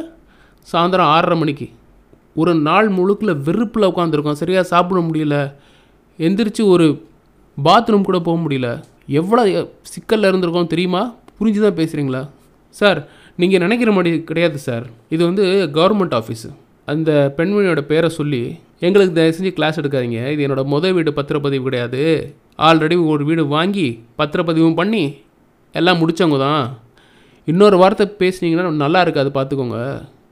சாயந்தரம் 0.72 1.12
ஆறரை 1.14 1.36
மணிக்கு. 1.42 1.66
ஒரு 2.40 2.52
நாள் 2.68 2.88
முழுக்கில் 2.98 3.40
வெறுப்பில் 3.46 3.88
உட்காந்துருக்கோம் 3.90 4.40
சரியாக 4.42 4.70
சாப்பிட 4.72 5.00
முடியல. 5.08 5.36
எந்திரிச்சு 6.26 6.62
ஒரு 6.74 6.86
பாத்ரூம் 7.58 8.06
கூட 8.08 8.18
போக 8.28 8.36
முடியல. 8.44 8.68
எவ்வளோ 9.20 9.42
சிக்கலில் 9.94 10.30
இருந்திருக்கோம் 10.30 10.72
தெரியுமா? 10.74 11.02
புரிஞ்சு 11.38 11.60
தான் 11.64 11.78
பேசுகிறீங்களா 11.80 12.22
சார் 12.80 13.00
நீங்கள் 13.40 13.62
நினைக்கிற 13.64 13.90
மாதிரி 13.96 14.10
கிடையாது 14.28 14.58
சார். 14.66 14.84
இது 15.14 15.22
வந்து 15.28 15.44
கவர்மெண்ட் 15.76 16.14
ஆஃபீஸு 16.20 16.48
அந்த 16.92 17.10
பெண்மணியோட 17.38 17.80
பேரை 17.90 18.08
சொல்லி 18.18 18.40
எங்களுக்கு 18.86 19.16
தயவு 19.18 19.34
செஞ்சு 19.36 19.52
கிளாஸ் 19.58 19.78
எடுக்காதீங்க. 19.80 20.20
இது 20.34 20.44
என்னோடய 20.46 20.70
மொதல் 20.74 20.94
வீடு 20.96 21.10
பத்திரப்பதிவு 21.18 21.66
கிடையாது. 21.68 22.00
ஆல்ரெடி 22.68 22.96
ஒரு 23.12 23.22
வீடு 23.28 23.42
வாங்கி 23.56 23.86
பத்திரப்பதிவும் 24.20 24.78
பண்ணி 24.80 25.04
எல்லாம் 25.80 26.00
முடித்தவங்க 26.00 26.38
தான். 26.46 26.64
இன்னொரு 27.50 27.76
வார்த்தை 27.82 28.06
பேசுனீங்கன்னா 28.22 28.74
நல்லா 28.84 29.00
இருக்காது 29.04 29.30
பார்த்துக்கோங்க. 29.36 29.78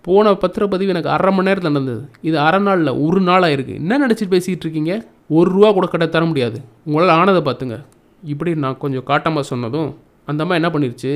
போன 0.07 0.33
பத்திரப்பதிவு 0.43 0.93
எனக்கு 0.95 1.11
அரை 1.17 1.31
மணி 1.35 1.49
நேரத்தில் 1.49 1.73
நடந்தது. 1.73 2.03
இது 2.29 2.37
அரை 2.39 2.61
நாளில் 2.61 2.93
ஒரு 3.07 3.21
நாளாக 3.21 3.55
இருக்குது 3.57 3.81
என்ன 3.83 3.99
நினச்சிட்டு 4.07 4.35
பேசிகிட்டு 4.35 4.67
இருக்கீங்க? 4.67 4.95
ஒரு 5.39 5.49
ரூபா 5.51 5.73
கூட 5.73 5.87
கடை 5.87 6.09
தர 6.09 6.25
முடியாது. 6.25 6.59
உங்களால் 6.85 7.15
ஆனதை 7.21 7.43
பார்த்துங்க. 7.49 7.79
இப்படி 8.23 8.55
நான் 8.55 8.79
கொஞ்சம் 8.79 9.07
காட்டமாக 9.11 9.45
சொன்னதும் 9.53 9.91
அந்த 10.27 10.43
அம்மா 10.43 10.55
என்ன 10.55 10.69
பண்ணிருச்சு? 10.69 11.13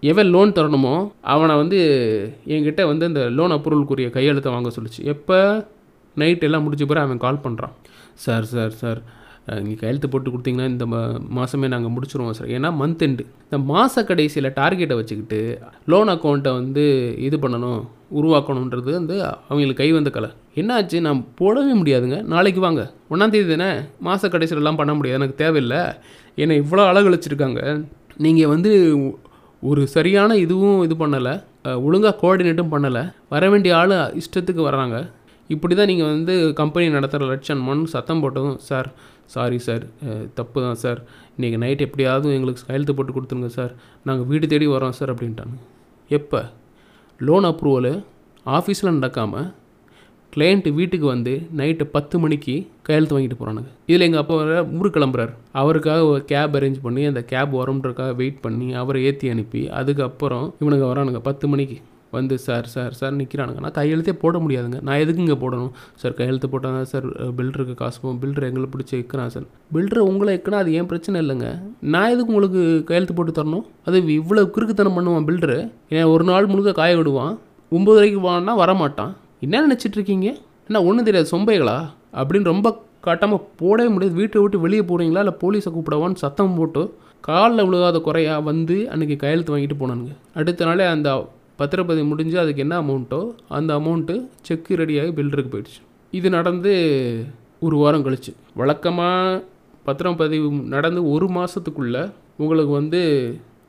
எவன் 0.00 0.30
லோன் 0.34 0.56
தரணுமோ 0.58 0.94
அவனை 1.34 1.54
வந்து 1.56 1.78
என்கிட்ட 2.46 2.82
வந்து 2.86 3.04
இந்த 3.06 3.22
லோன் 3.38 3.54
அப்ரூவலுக்குரிய 3.56 4.10
கையெழுத்தை 4.10 4.52
வாங்க 4.52 4.70
சொல்லிச்சு. 4.76 5.00
எப்போ? 5.14 5.38
நைட் 6.14 6.44
எல்லாம் 6.48 6.64
முடிச்ச 6.66 6.84
பிறகு 6.86 7.06
அவன் 7.06 7.24
கால் 7.24 7.44
பண்ணுறான் 7.44 7.74
சார் 8.24 8.44
சார் 8.44 8.74
சார் 8.82 9.00
நீங்கள் 9.46 9.80
கையெழுத்து 9.80 10.08
போட்டு 10.08 10.30
கொடுத்தீங்கன்னா 10.30 10.68
இந்த 10.68 10.86
மாதமே 11.36 11.68
நாங்கள் 11.74 11.92
முடிச்சிருவோம் 11.94 12.36
சார் 12.38 12.48
ஏன்னா 12.56 12.70
மந்த் 12.80 13.04
எண்டு 13.06 13.24
இந்த 13.44 13.58
மாத 13.70 14.04
கடைசியில் 14.04 14.50
டார்கெட்டை 14.60 14.96
வச்சுக்கிட்டு 15.00 15.40
லோன் 15.92 16.08
அக்கௌண்ட்டை 16.08 16.52
வந்து 16.60 16.84
இது 17.18 17.36
பண்ணணும் 17.36 17.82
உருவாக்கணுன்றது 18.18 18.90
வந்து 18.98 19.14
அவங்களுக்கு 19.24 19.80
கை 19.82 19.92
வந்த 19.92 20.10
கலை. 20.10 20.30
என்னாச்சு? 20.60 21.00
நான் 21.00 21.20
போடவே 21.40 21.72
முடியாதுங்க. 21.80 22.22
நாளைக்கு 22.22 22.60
வாங்க. 22.60 22.82
ஒன்றாந்தேதி 23.10 23.56
தானே? 23.56 23.70
மாத 24.00 24.28
கடைசியிலலாம் 24.28 24.80
பண்ண 24.80 24.94
முடியாது. 24.94 25.18
எனக்கு 25.20 25.44
தேவையில்லை. 25.44 25.80
என்னை 26.42 26.60
இவ்வளோ 26.60 26.84
அழகழிச்சிருக்காங்க. 26.90 27.60
நீங்கள் 28.16 28.46
வந்து 28.46 28.72
ஒரு 29.62 29.86
சரியான 29.86 30.36
இதுவும் 30.36 30.82
இது 30.86 30.94
பண்ணலை. 31.06 31.34
ஒழுங்காக 31.86 32.14
கோஆர்டினேட்டும் 32.22 32.72
பண்ணலை. 32.74 33.02
வர 33.28 33.50
வேண்டிய 33.50 33.76
ஆள் 33.76 33.96
இஷ்டத்துக்கு 34.22 34.62
வர்றாங்க. 34.68 34.96
இப்படி 35.54 35.74
தான் 35.78 35.90
நீங்கள் 35.90 36.10
வந்து 36.12 36.34
கம்பெனி 36.60 36.86
நடத்துகிற 36.96 37.26
லட்சணமானு 37.32 37.92
சத்தம் 37.94 38.22
போட்டதும் 38.22 38.58
சார் 38.68 38.88
சாரி 39.34 39.58
சார் 39.66 39.84
தப்பு 40.38 40.58
தான் 40.64 40.80
சார். 40.82 41.00
இன்றைக்கி 41.36 41.58
நைட் 41.62 41.84
எப்படியாவது 41.86 42.34
எங்களுக்கு 42.36 42.66
கையெழுத்து 42.66 42.94
போட்டு 42.98 43.14
கொடுத்துருங்க 43.16 43.50
சார். 43.58 43.72
நாங்கள் 44.08 44.28
வீடு 44.30 44.46
தேடி 44.52 44.66
வரோம் 44.74 44.96
சார் 44.98 45.12
அப்படின்ட்டாங்க. 45.14 45.56
எப்போ? 46.10 46.40
லோன் 47.20 47.46
அப்ரூவலு 47.50 47.92
ஆஃபீஸில் 48.46 48.96
நடக்காமல் 48.98 49.48
கிளையண்ட்டு 50.32 50.70
வீட்டுக்கு 50.78 51.06
வந்து 51.14 51.32
நைட்டு 51.58 51.84
பத்து 51.96 52.16
மணிக்கு 52.22 52.54
கையெழுத்து 52.86 53.14
வாங்கிட்டு 53.16 53.38
போகிறானுங்க 53.38 53.70
இதில் 53.90 54.06
எங்கள் 54.06 54.22
அப்பா 54.22 54.34
வர 54.40 54.56
ஊர் 54.78 54.88
கிளம்புறாரு. 54.96 55.32
அவருக்காக 55.60 56.00
ஒரு 56.12 56.22
கேப் 56.32 56.56
அரேஞ்ச் 56.58 56.80
பண்ணி 56.86 57.02
அந்த 57.10 57.20
கேப் 57.32 57.52
வரும்ன்றக்காக 57.60 58.14
வெயிட் 58.20 58.42
பண்ணி 58.46 58.68
அவரை 58.80 59.00
ஏற்றி 59.10 59.28
அனுப்பி 59.34 59.62
அதுக்கப்புறம் 59.80 60.46
இவனுங்க 60.62 60.86
வரானுங்க 60.92 61.22
பத்து 61.28 61.48
மணிக்கு. 61.52 61.78
வந்து 62.18 62.36
சார் 62.46 62.68
சார் 62.74 62.94
சார் 63.00 63.14
நிற்கிறானுங்க 63.20 63.62
நான் 63.64 63.76
கையெழுத்தே 63.78 64.14
போட 64.24 64.36
முடியாதுங்க. 64.44 64.78
நான் 64.88 65.00
எதுக்குங்க 65.04 65.36
போடணும்? 65.44 65.72
சார் 66.02 66.16
கையெழுத்து 66.20 66.48
போட்டால் 66.52 66.76
தான் 66.78 66.88
சார் 66.92 67.06
பில்டருக்கு 67.38 67.74
காசு 67.82 67.98
போகும் 68.02 68.20
பில்டர் 68.22 68.48
எங்களை 68.48 68.68
பிடிச்சி 68.74 68.94
வைக்கிறான் 68.98 69.32
சார். 69.34 69.46
பில்டர் 69.76 70.02
உங்களை 70.10 70.30
வைக்கணும் 70.34 70.60
அது 70.62 70.72
ஏன் 70.80 70.88
பிரச்சனை 70.92 71.20
இல்லைங்க? 71.24 71.50
நான் 71.94 72.12
எதுக்கு 72.14 72.32
உங்களுக்கு 72.34 72.62
கையெழுத்து 72.90 73.16
போட்டு 73.18 73.34
தரணும்? 73.38 73.66
அது 73.88 74.04
இவ்வளோ 74.20 74.44
கிறுக்குத்தனம் 74.56 74.98
பண்ணுவான் 74.98 75.28
பில்டரு 75.30 75.58
ஏன் 75.98 76.10
ஒரு 76.14 76.26
நாள் 76.30 76.50
முழுக்க 76.52 76.72
காய 76.80 76.94
விடுவான். 77.00 77.34
ஒம்பது 77.76 77.98
வரைக்கும் 78.00 78.26
வான்னா 78.30 78.54
வரமாட்டான். 78.62 79.14
என்ன 79.46 79.62
நினச்சிட்டு 79.66 79.98
இருக்கீங்க? 79.98 80.28
என்ன 80.68 80.78
ஒன்றும் 80.88 81.08
தெரியாது. 81.08 81.32
சொம்பைகளா? 81.34 81.78
அப்படின்னு 82.20 82.52
ரொம்ப 82.52 82.68
காட்டாமல் 83.06 83.44
போடவே 83.60 83.88
முடியாது. 83.94 84.18
வீட்டை 84.20 84.38
விட்டு 84.42 84.58
வெளியே 84.62 84.82
போகிறீங்களா 84.90 85.22
இல்லை 85.24 85.34
போலீஸை 85.42 85.70
கூப்பிடவான்னு 85.74 86.22
சத்தம் 86.22 86.56
போட்டு 86.58 86.82
காலில் 87.26 87.64
விழுகாத 87.66 87.98
குறையா 88.06 88.34
வந்து 88.48 88.76
அன்றைக்கி 88.92 89.16
கையெழுத்து 89.22 89.52
வாங்கிட்டு 89.52 89.76
போனானுங்க. 89.80 90.12
அடுத்த 90.40 90.66
நாளே 90.68 90.84
அந்த 90.94 91.08
பத்திரப்பதிவு 91.60 92.06
முடிஞ்சு 92.12 92.36
அதுக்கு 92.42 92.64
என்ன 92.64 92.74
அமௌண்ட்டோ 92.82 93.20
அந்த 93.58 93.70
அமௌண்ட்டு 93.80 94.14
செக்கு 94.48 94.72
ரெடியாகி 94.82 95.12
பில்டருக்கு 95.18 95.52
போயிடுச்சு. 95.54 95.80
இது 96.12 96.28
நடந்து 96.38 96.72
ஒரு 97.66 97.76
வாரம் 97.82 98.04
கழிச்சு. 98.06 98.32
வழக்கமாக 98.60 99.42
பத்திரம் 99.88 100.18
பதிவு 100.22 100.48
நடந்து 100.74 101.00
ஒரு 101.14 101.26
மாதத்துக்குள்ளே 101.36 102.02
உங்களுக்கு 102.42 102.72
வந்து 102.80 103.00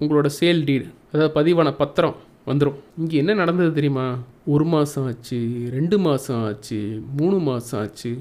உங்களோட 0.02 0.28
சேல் 0.39 0.63
டீடு 0.69 0.88
அதாவது 1.12 1.32
பதிவான 1.38 1.69
பத்திரம் 1.82 2.17
வந்துடும் 2.50 2.78
இங்கே 3.02 3.15
என்ன 3.21 3.32
நடந்தது 3.41 3.71
தெரியுமா? 3.78 4.08
ஒரு 4.54 4.65
மாதம் 4.73 5.06
ஆச்சு 5.10 5.39
ரெண்டு 5.78 5.97
மாதம் 6.06 6.43
ஆச்சு 6.50 6.80
மூணு 7.19 7.38
மாதம் 7.47 7.80
ஆச்சு 7.82 8.12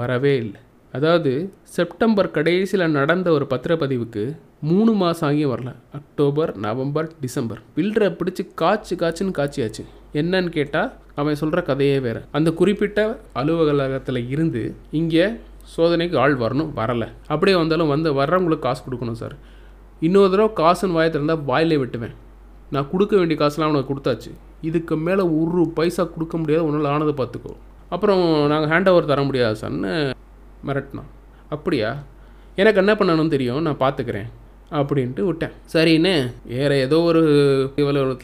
வரவே 0.00 0.34
இல்லை. 0.44 0.60
அதாவது 0.94 1.32
செப்டம்பர் 1.76 2.34
கடைசியில் 2.36 2.94
நடந்த 2.98 3.28
ஒரு 3.36 3.46
பத்திரப்பதிவுக்கு 3.52 4.24
மூணு 4.68 4.92
மாதம் 5.00 5.26
ஆகியும் 5.28 5.52
வரல. 5.52 5.70
October 5.98 6.50
November 6.64 7.08
December. 7.22 7.60
பில்டரை 7.76 8.08
பிடிச்சி 8.18 8.42
காய்ச்சி 8.60 8.94
காய்ச்சின்னு 9.00 9.34
காய்ச்சியாச்சு. 9.38 9.82
என்னன்னு 10.20 10.50
கேட்டால் 10.56 10.92
அவன் 11.20 11.38
சொல்கிற 11.40 11.62
கதையே 11.62 11.98
வேறு. 12.04 12.20
அந்த 12.36 12.50
குறிப்பிட்ட 12.60 12.98
அலுவலகத்தில் 13.40 14.20
இருந்து 14.34 14.62
இங்கே 15.00 15.26
சோதனைக்கு 15.74 16.16
ஆள் 16.18 16.36
வரணும் 16.44 16.70
வரலை. 16.80 17.08
அப்படியே 17.32 17.56
வந்தாலும் 17.58 17.92
வந்து 17.94 18.12
வர்றவங்களுக்கு 18.20 18.66
காசு 18.66 18.82
கொடுக்கணும் 18.84 19.18
சார். 19.22 19.34
இன்னொரு 20.00 20.30
தடவை 20.34 20.50
காசுன்னு 20.60 20.98
வாயத்தில் 20.98 21.20
இருந்தால் 21.20 21.44
வாயிலே 21.50 21.76
விட்டுவேன். 21.76 22.14
நான் 22.70 22.90
கொடுக்க 22.92 23.16
வேண்டிய 23.16 23.38
காசுலாம் 23.42 23.68
அவனுக்கு 23.68 23.92
கொடுத்தாச்சு. 23.94 24.32
இதுக்கு 24.60 24.96
மேலே 24.96 25.24
ஒரு 25.40 25.64
பைசா 25.74 26.04
கொடுக்க 26.04 26.36
முடியாது 26.36 26.66
உன்னால் 26.66 26.90
ஆனதை 26.94 27.14
பார்த்துக்கோ. 27.20 27.52
அப்புறம் 27.88 28.22
நாங்கள் 28.46 28.70
ஹேண்ட் 28.72 28.88
ஓவர் 28.94 29.10
தர 29.12 29.22
முடியாது 29.22 29.58
சார்னு 29.62 29.92
மிரட்டினான். 30.68 31.10
அப்படியா? 31.48 31.90
எனக்கு 32.62 32.80
என்ன 32.84 32.92
பண்ணணும்னு 32.94 33.34
தெரியும் 33.36 33.62
நான் 33.62 33.82
பார்த்துக்கிறேன். 33.84 34.30
அப்படின்ட்டு 34.70 35.20
விட்டேன். 35.20 35.50
சரின்னு 35.72 36.32
வேறு 36.44 36.80
ஏதோ 36.80 37.00
ஒரு 37.00 37.22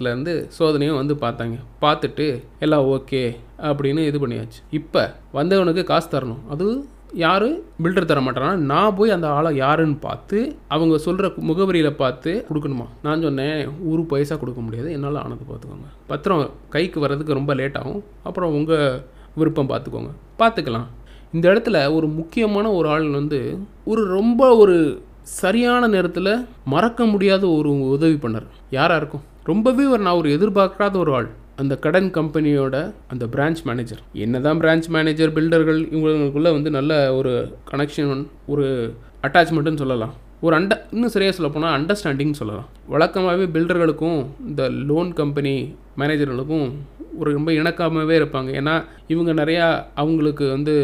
இருந்து 0.01 0.49
சோதனையும் 0.59 1.01
வந்து 1.01 1.15
பார்த்தாங்க. 1.15 1.59
பார்த்துட்டு 1.81 2.43
எல்லாம் 2.59 2.87
ஓகே 2.87 3.37
அப்படின்னு 3.63 4.07
இது 4.07 4.27
பண்ணியாச்சு. 4.27 4.61
இப்போ 4.71 5.15
வந்தவனுக்கு 5.35 5.85
காசு 5.85 6.09
தரணும். 6.09 6.43
அது 6.49 6.87
யார்? 7.13 7.47
பில்டர் 7.83 8.05
தர 8.05 8.21
மாட்டானா? 8.21 8.55
நான் 8.57 8.95
போய் 8.95 9.11
அந்த 9.11 9.29
ஆளை 9.29 9.57
யாருன்னு 9.57 9.97
பார்த்து 9.97 10.57
அவங்க 10.69 10.99
சொல்கிற 10.99 11.29
முகவரியில் 11.29 11.91
பார்த்து 11.91 12.45
கொடுக்கணுமா? 12.49 12.87
நான் 13.03 13.23
சொன்னேன் 13.23 13.69
ஒரு 13.89 14.03
பைசா 14.03 14.37
கொடுக்க 14.37 14.61
முடியாது. 14.61 14.93
என்னால் 14.93 15.17
ஆனது 15.17 15.45
பார்த்துக்கோங்க. 15.49 15.89
பத்திரம் 16.07 16.51
கைக்கு 16.69 17.01
வர்றதுக்கு 17.01 17.33
ரொம்ப 17.33 17.55
லேட் 17.55 17.77
ஆகும். 17.77 18.05
அப்புறம் 18.23 18.53
உங்கள் 18.53 19.03
விருப்பம் 19.35 19.69
பார்த்துக்கோங்க. 19.69 20.11
பார்த்துக்கலாம். 20.39 20.87
இந்த 21.33 21.53
இடத்துல 21.53 21.95
ஒரு 21.95 22.07
முக்கியமான 22.07 22.73
ஒரு 22.73 22.89
ஆள் 22.89 23.09
வந்து 23.11 23.59
ஒரு 23.85 24.05
ரொம்ப 24.05 24.57
ஒரு 24.57 25.03
சரியான 25.23 25.89
நேரத்தில் 25.89 26.47
மறக்க 26.65 27.05
முடியாத 27.05 27.49
ஒரு 27.49 27.81
உதவி 27.81 28.15
பண்ணார். 28.15 28.47
யாராக 28.71 28.97
இருக்கும்? 28.97 29.23
ரொம்பவே 29.45 29.85
ஒரு 29.85 30.03
நான் 30.03 30.15
ஒரு 30.15 30.31
எதிர்பார்க்காத 30.31 30.97
ஒரு 30.97 31.15
ஆள். 31.15 31.29
அந்த 31.57 31.77
கடன் 31.77 32.11
கம்பெனியோட 32.15 32.93
அந்த 33.09 33.27
பிரான்ச் 33.27 33.63
மேனேஜர் 33.65 33.99
என்னதான் 34.13 34.61
பிரான்ச் 34.61 34.89
மேனேஜர் 34.89 35.33
பில்டர்கள் 35.33 35.81
இவங்களுக்குள்ளே 35.97 36.53
வந்து 36.53 36.71
நல்ல 36.71 37.15
ஒரு 37.15 37.57
கனெக்ஷன் 37.71 38.27
ஒரு 38.47 38.95
அட்டாச்மெண்ட்டுன்னு 39.23 39.77
சொல்லலாம். 39.77 40.15
ஒரு 40.41 40.57
அண்ட 40.57 40.87
இன்னும் 40.91 41.09
சரியாக 41.09 41.37
சொல்ல 41.37 41.53
போனால் 41.53 41.81
அண்டர்ஸ்டாண்டிங் 41.81 42.33
சொல்லலாம். 42.33 42.69
வழக்கமாகவே 42.91 43.47
பில்டர்களுக்கும் 43.47 44.27
இந்த 44.47 44.69
லோன் 44.69 45.13
கம்பெனி 45.13 45.77
மேனேஜர்களுக்கும் 45.99 46.71
ஒரு 47.19 47.33
ரொம்ப 47.33 47.53
இணக்கமாகவே 47.53 48.17
இருப்பாங்க. 48.21 48.51
ஏன்னா 48.61 48.85
இவங்க 49.07 49.45
நிறையா 49.45 49.85
அவங்களுக்கு 49.95 50.51
வந்து 50.51 50.77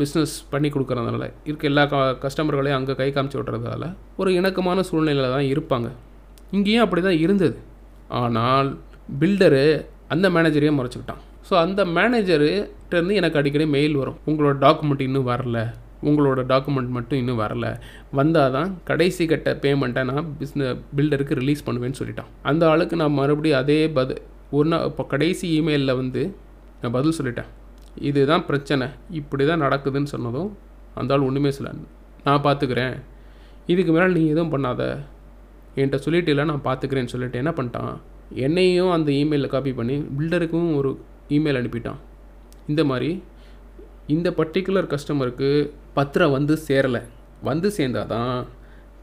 பிஸ்னஸ் 0.00 0.34
பண்ணி 0.52 0.68
கொடுக்குறதுனால 0.74 1.24
இருக்க 1.48 1.70
எல்லா 1.70 1.84
க 1.92 1.96
கஸ்டமர்களையும் 2.24 2.78
அங்கே 2.78 2.94
கை 3.00 3.08
காமிச்சு 3.16 3.38
விட்றதால 3.40 3.86
ஒரு 4.20 4.30
இணக்கமான 4.38 4.84
சூழ்நிலையில் 4.90 5.34
தான் 5.36 5.48
இருப்பாங்க. 5.52 5.88
இங்கேயும் 6.56 6.84
அப்படி 6.84 7.02
தான் 7.08 7.20
இருந்தது. 7.24 7.56
ஆனால் 8.20 8.68
பில்டரு 9.22 9.64
அந்த 10.14 10.26
மேனேஜரையே 10.36 10.74
முறைச்சிக்கிட்டான் 10.76 11.22
ஸோ 11.48 11.54
அந்த 11.64 11.80
மேனேஜருட்டேருந்து 11.96 13.18
எனக்கு 13.20 13.38
அடிக்கடி 13.40 13.66
மெயில் 13.74 13.98
வரும். 14.02 14.20
உங்களோட 14.30 14.54
டாக்குமெண்ட் 14.64 15.04
இன்னும் 15.08 15.28
வரல. 15.32 15.58
உங்களோட 16.08 16.40
டாக்குமெண்ட் 16.52 16.90
மட்டும் 16.96 17.20
இன்னும் 17.22 17.40
வரல. 17.42 17.66
வந்தால் 18.18 18.54
தான் 18.56 18.70
கடைசி 18.88 19.22
கட்ட 19.32 19.52
பேமெண்ட்டை 19.64 20.02
நான் 20.10 20.26
பிஸ்னஸ் 20.40 20.80
பில்டருக்கு 20.96 21.38
ரிலீஸ் 21.40 21.66
பண்ணுவேன்னு 21.68 22.00
சொல்லிட்டான். 22.00 22.30
அந்த 22.50 22.62
ஆளுக்கு 22.72 23.00
நான் 23.02 23.16
மறுபடியும் 23.20 23.60
அதே 23.62 23.78
பதில் 23.98 24.22
ஒன்றா 24.58 24.78
இப்போ 24.90 25.04
கடைசி 25.14 25.46
இமெயிலில் 25.58 25.98
வந்து 26.00 26.22
நான் 26.80 26.94
பதில் 26.98 27.16
சொல்லிட்டேன். 27.18 27.50
இதுதான் 28.00 28.46
பிரச்சனை. 28.46 28.86
இப்படி 29.10 29.46
தான் 29.46 29.62
நடக்குதுன்னு 29.62 30.12
சொன்னதும் 30.14 30.56
அந்த 30.94 31.14
ஆள் 31.14 31.20
ஒன்றுமே 31.20 31.50
சொல்ல 31.50 31.72
நான் 32.24 32.42
பார்த்துக்கிறேன் 32.42 32.96
இதுக்கு 33.66 33.92
மேலே 33.92 34.06
நீ 34.12 34.26
எதுவும் 34.26 34.52
பண்ணாத. 34.52 34.98
என்கிட்ட 35.76 35.94
சொல்லிட்டு 35.94 36.30
இல்லை 36.30 36.44
நான் 36.44 36.64
பார்த்துக்கிறேன்னு 36.64 37.12
சொல்லிட்டு 37.14 37.38
என்ன 37.38 37.50
பண்ணிட்டான்? 37.50 37.96
என்னையும் 38.34 38.90
அந்த 38.90 39.12
இமெயிலில் 39.12 39.46
காப்பி 39.46 39.72
பண்ணி 39.72 39.96
பில்டருக்கும் 40.18 40.76
ஒரு 40.76 41.00
இமெயில் 41.28 41.58
அனுப்பிட்டான். 41.60 42.00
இந்த 42.66 42.84
மாதிரி 42.84 43.22
இந்த 44.06 44.30
பர்டிகுலர் 44.30 44.94
கஸ்டமருக்கு 44.94 45.70
பத்திரம் 45.94 46.30
வந்து 46.30 46.58
சேரலை. 46.68 47.02
வந்து 47.42 47.70
சேர்ந்தால் 47.70 48.06
தான் 48.06 48.46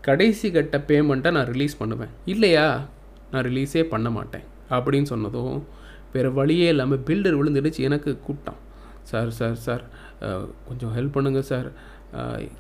கடைசி 0.02 0.52
கட்ட 0.52 0.78
பேமெண்ட்டை 0.78 1.32
நான் 1.32 1.46
ரிலீஸ் 1.46 1.78
பண்ணுவேன். 1.78 2.10
இல்லையா? 2.26 2.88
நான் 3.32 3.44
ரிலீஸே 3.44 3.84
பண்ண 3.84 4.10
மாட்டேன். 4.10 4.44
அப்படின்னு 4.70 5.04
சொன்னதும் 5.04 5.64
வேறு 6.14 6.34
வழியே 6.34 6.68
இல்லாமல் 6.68 7.00
பில்டர் 7.00 7.38
விழுந்துடுச்சு 7.40 7.78
எனக்கு 7.78 8.20
கூப்பிட்டான் 8.28 8.62
சார் 9.12 9.32
சார் 9.40 9.58
சார். 9.66 9.84
கொஞ்சம் 10.68 10.94
ஹெல்ப் 10.98 11.16
பண்ணுங்கள் 11.18 11.50
சார். 11.52 11.68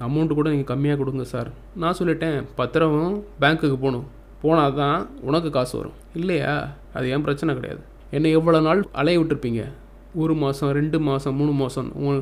அமௌண்ட்டு 0.05 0.37
கூட 0.37 0.47
நீங்கள் 0.53 0.71
கம்மியாக 0.73 0.99
கொடுங்க 1.01 1.25
சார். 1.33 1.49
நான் 1.81 1.97
சொல்லிட்டேன் 1.99 2.37
பத்திரமும் 2.59 3.17
பேங்க்குக்கு 3.41 3.77
போகணும் 3.83 4.07
போனால் 4.43 4.77
தான் 4.79 5.01
உனக்கு 5.27 5.49
காசு 5.57 5.73
வரும். 5.79 5.97
இல்லையா? 6.21 6.53
அது 6.95 7.11
ஏன் 7.15 7.25
பிரச்சனை 7.27 7.51
கிடையாது. 7.59 7.83
என்னை 8.17 8.31
எவ்வளோ 8.39 8.59
நாள் 8.67 8.81
அலைய 9.01 9.19
விட்டுருப்பீங்க? 9.19 9.61
ஒரு 10.23 10.33
மாதம் 10.41 10.73
ரெண்டு 10.79 10.97
மாதம் 11.09 11.37
மூணு 11.41 11.53
மாதம் 11.61 11.91
உங்க 11.99 12.17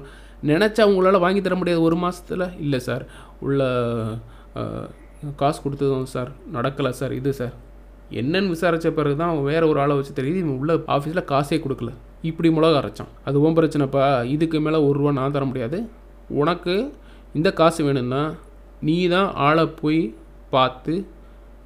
நினச்சா 0.50 0.84
உங்களால் 0.90 1.24
வாங்கி 1.24 1.42
தர 1.46 1.56
முடியாது 1.62 1.82
ஒரு 1.88 1.98
மாதத்தில் 2.04 2.46
இல்லை 2.66 2.80
சார். 2.90 3.04
உள்ள 3.46 3.64
காசு 5.42 5.60
கொடுத்ததும் 5.66 6.08
சார் 6.14 6.32
நடக்கலை 6.56 6.92
சார். 7.02 7.14
இது 7.20 7.32
சார். 7.42 7.56
என்னன்னு 8.22 8.54
விசாரித்த 8.54 8.92
பிறகு 9.00 9.18
தான் 9.24 9.44
வேறு 9.50 9.66
ஒரு 9.72 9.80
ஆளை 9.82 9.96
வச்சு 9.98 10.14
தெரியுது 10.20 10.40
இவன் 10.44 10.58
உள்ள 10.62 10.74
ஆஃபீஸில் 10.96 11.30
காசே 11.34 11.60
கொடுக்கல. 11.66 11.92
இப்படி 12.30 12.50
மிளகா 12.56 12.80
அரைச்சான். 12.82 13.12
அது 13.28 13.38
உன் 13.46 13.58
பிரச்சனைப்பா. 13.58 14.04
இதுக்கு 14.36 14.58
மேலே 14.66 14.80
ஒரு 14.88 14.96
ரூபா 15.00 15.12
நான் 15.20 15.36
தர 15.36 15.46
முடியாது. 15.52 15.78
உனக்கு 16.42 16.76
இந்த 17.38 17.50
காசு 17.60 17.82
வேணும்னா 17.88 18.22
நீ 18.88 18.96
தான் 19.16 19.30
ஆளை 19.48 19.66
போய் 19.82 20.02
பார்த்து 20.56 20.94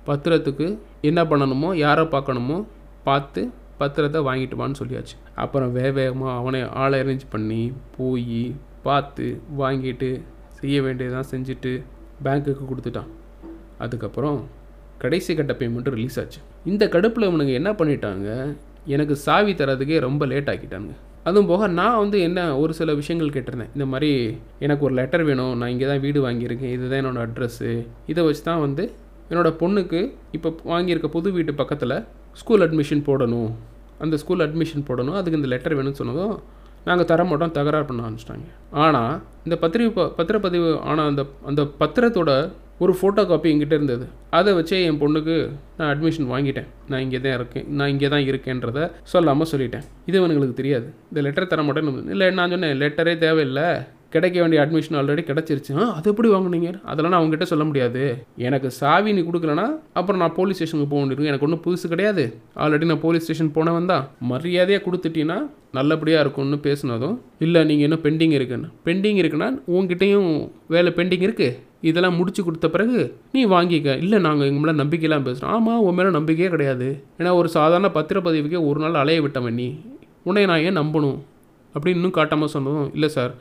பத்திரத்துக்கு 0.08 0.68
என்ன 1.10 1.20
பண்ணணுமோ 1.24 1.70
யாரை 1.86 2.04
பார்க்கணுமோ 2.16 2.58
பார்த்து 3.08 3.42
பத்திரத்தை 3.80 4.20
வாங்கிட்டு 4.28 4.60
வான்னு 4.60 4.80
சொல்லியாச்சு. 4.82 5.16
அப்புறம் 5.44 5.72
வேக 5.78 5.90
வேகமாக 6.00 6.38
அவனை 6.40 6.62
ஆளை 6.84 6.98
அரேஞ்ச் 7.04 7.26
பண்ணி 7.34 7.62
போய் 7.98 8.44
பார்த்து 8.88 9.26
வாங்கிட்டு 9.62 10.10
செய்ய 10.60 10.78
வேண்டியதான் 10.86 11.30
செஞ்சுட்டு 11.32 11.72
பேங்க்குக்கு 12.26 12.66
கொடுத்துட்டான். 12.70 13.10
அதுக்கப்புறம் 13.86 14.38
கடைசி 15.04 15.32
கட்ட 15.36 15.54
பேமெண்ட்டு 15.60 15.96
ரிலீஸ் 15.96 16.20
ஆச்சு. 16.22 16.40
இந்த 16.72 16.84
கடுப்பில் 16.94 17.28
இவனுங்க 17.30 17.54
என்ன 17.62 17.72
பண்ணிட்டாங்க? 17.80 18.30
எனக்கு 18.96 19.16
சாவி 19.26 19.54
தரதுக்கே 19.60 20.00
ரொம்ப 20.08 20.26
லேட் 20.32 20.50
ஆக்கிட்டாங்க 20.54 20.94
அதுவும் 21.28 21.50
போக 21.52 21.68
நான் 21.80 22.00
வந்து 22.02 22.18
என்ன 22.28 22.40
ஒரு 22.64 22.74
சில 22.80 22.94
விஷயங்கள் 23.00 23.32
கேட்டிருந்தேன். 23.36 23.72
இந்த 23.76 23.86
மாதிரி 23.92 24.10
எனக்கு 24.66 24.86
ஒரு 24.88 24.94
லெட்டர் 25.00 25.24
வேணும் 25.30 25.54
நான் 25.60 25.72
இங்கே 25.74 25.88
தான் 25.92 26.02
வீடு 26.04 26.20
வாங்கியிருக்கேன் 26.26 26.74
இதுதான் 26.76 27.00
என்னோடய 27.02 27.26
அட்ரஸ்ஸு 27.28 27.72
இதை 28.12 28.24
வச்சு 28.28 28.44
தான் 28.50 28.62
வந்து 28.66 28.84
என்னோடய 29.30 29.54
பொண்ணுக்கு 29.62 30.02
இப்போ 30.38 30.50
வாங்கியிருக்க 30.74 31.10
புது 31.16 31.32
வீட்டு 31.38 31.54
பக்கத்தில் 31.62 31.96
ஸ்கூல் 32.42 32.64
அட்மிஷன் 32.66 33.02
போடணும். 33.08 33.50
அந்த 34.04 34.16
ஸ்கூல் 34.24 34.44
அட்மிஷன் 34.46 34.86
போடணும். 34.90 35.18
அதுக்கு 35.20 35.40
இந்த 35.40 35.50
லெட்டர் 35.54 35.78
வேணும்னு 35.80 36.02
சொன்னதும் 36.02 36.36
நாங்கள் 36.88 37.10
தர 37.12 37.22
மாட்டோம் 37.30 37.54
தகராறு 37.58 37.86
பண்ண 37.90 38.04
ஆரம்பிச்சிட்டாங்க. 38.08 38.48
ஆனால் 38.84 39.14
இந்த 39.46 39.56
பத்திரிகை 39.64 40.06
பத்திரப்பதிவு 40.20 40.70
ஆனால் 40.90 41.08
அந்த 41.12 41.24
அந்த 41.52 41.62
பத்திரத்தோட 41.82 42.32
ஒரு 42.84 42.94
ஃபோட்டோ 43.00 43.24
காப்பி 43.28 43.52
என்கிட்ட 43.52 43.76
இருந்தது. 43.80 44.06
அதை 44.38 44.52
வச்சே 44.58 44.80
என் 44.88 45.02
பொண்ணுக்கு 45.02 45.36
நான் 45.78 45.90
அட்மிஷன் 45.92 46.32
வாங்கிட்டேன். 46.34 46.70
நான் 46.92 47.04
இங்கே 47.06 47.20
தான் 47.26 47.36
இருக்கேன். 47.40 47.68
நான் 47.78 47.92
இங்கே 47.94 48.10
தான் 48.14 48.26
இருக்கேன்றத 48.30 48.80
சொல்லாமல் 49.12 49.52
சொல்லிட்டேன். 49.52 49.86
இது 50.10 50.20
அவனுங்களுக்கு 50.22 50.60
தெரியாது. 50.62 50.88
இந்த 51.12 51.22
லெட்டர் 51.28 51.52
தர 51.54 51.64
மாட்டேன்னு 51.68 52.16
இல்லை 52.16 52.28
நான் 52.40 52.54
சொன்னேன் 52.56 52.80
லெட்டரே 52.84 53.14
தேவையில்லை. 53.26 53.68
கிடைக்க 54.14 54.38
வேண்டிய 54.42 54.60
அட்மிஷன் 54.64 54.98
ஆல்ரெடி 55.00 55.24
கிடச்சிருச்சு. 55.30 55.72
ஆ 55.80 55.86
அது 55.96 56.10
எப்படி 56.12 56.28
வாங்குனீங்க? 56.34 56.70
அதெல்லாம் 56.92 57.14
நான் 57.14 57.22
அவங்ககிட்ட 57.22 57.46
சொல்ல 57.52 57.64
முடியாது. 57.70 58.04
எனக்கு 58.48 58.70
சாவி 58.78 59.10
நீ 59.18 59.22
கொடுக்கலனா 59.30 59.66
அப்புறம் 60.00 60.22
நான் 60.24 60.36
போலீஸ் 60.38 60.58
ஸ்டேஷனுக்கு 60.60 60.90
போக 60.92 61.00
வேண்டியிருக்கும். 61.00 61.32
எனக்கு 61.32 61.48
ஒன்றும் 61.48 61.64
புதுசு 61.66 61.92
கிடையாது. 61.94 62.24
ஆல்ரெடி 62.64 62.88
நான் 62.92 63.04
போலீஸ் 63.06 63.26
ஸ்டேஷன் 63.26 63.52
போனவன் 63.58 63.92
தான். 63.94 64.06
மரியாதையாக 64.32 64.84
கொடுத்துட்டீங்கன்னா 64.88 65.40
நல்லபடியாக 65.78 66.24
இருக்கும்னு 66.26 66.60
பேசினதும் 66.68 67.16
இல்லை 67.46 67.62
நீங்கள் 67.70 67.88
இன்னும் 67.88 68.04
பெண்டிங் 68.06 68.36
இருக்குன்னு. 68.38 68.70
பெண்டிங் 68.88 69.20
இருக்குன்னா 69.24 69.50
உங்ககிட்டையும் 69.76 70.30
வேலை 70.76 70.92
பெண்டிங் 71.00 71.26
இருக்குது 71.28 71.58
இதெல்லாம் 71.90 72.18
முடிச்சு 72.20 72.42
கொடுத்த 72.44 72.68
பிறகு 72.76 73.00
நீ 73.36 73.42
வாங்கிக்க. 73.56 73.98
இல்லை 74.04 74.18
நாங்கள் 74.28 74.48
எங்கள் 74.50 74.64
மேலே 74.64 74.76
நம்பிக்கையெல்லாம் 74.82 75.26
பேசுகிறோம் 75.28 75.54
ஆமாம் 75.56 75.82
உன் 75.88 75.98
மேலே 75.98 76.12
நம்பிக்கையே 76.18 76.50
கிடையாது. 76.54 76.88
ஏன்னா 77.20 77.32
ஒரு 77.40 77.50
சாதாரண 77.58 77.90
பத்திரப்பதிவுக்கே 77.98 78.62
ஒரு 78.70 78.80
நாள் 78.84 79.02
அலைய 79.02 79.22
விட்டவன் 79.26 79.58
நீ. 79.62 79.68
உன்னை 80.28 80.46
நான் 80.52 80.64
ஏன் 80.68 80.80
நம்பணும்? 80.82 81.20
அப்படின்னு 81.76 82.00
இன்னும் 82.00 82.18
காட்டாமல் 82.20 82.54
சொன்னதும் 82.56 82.90
இல்லை 82.98 83.10
சார். 83.18 83.34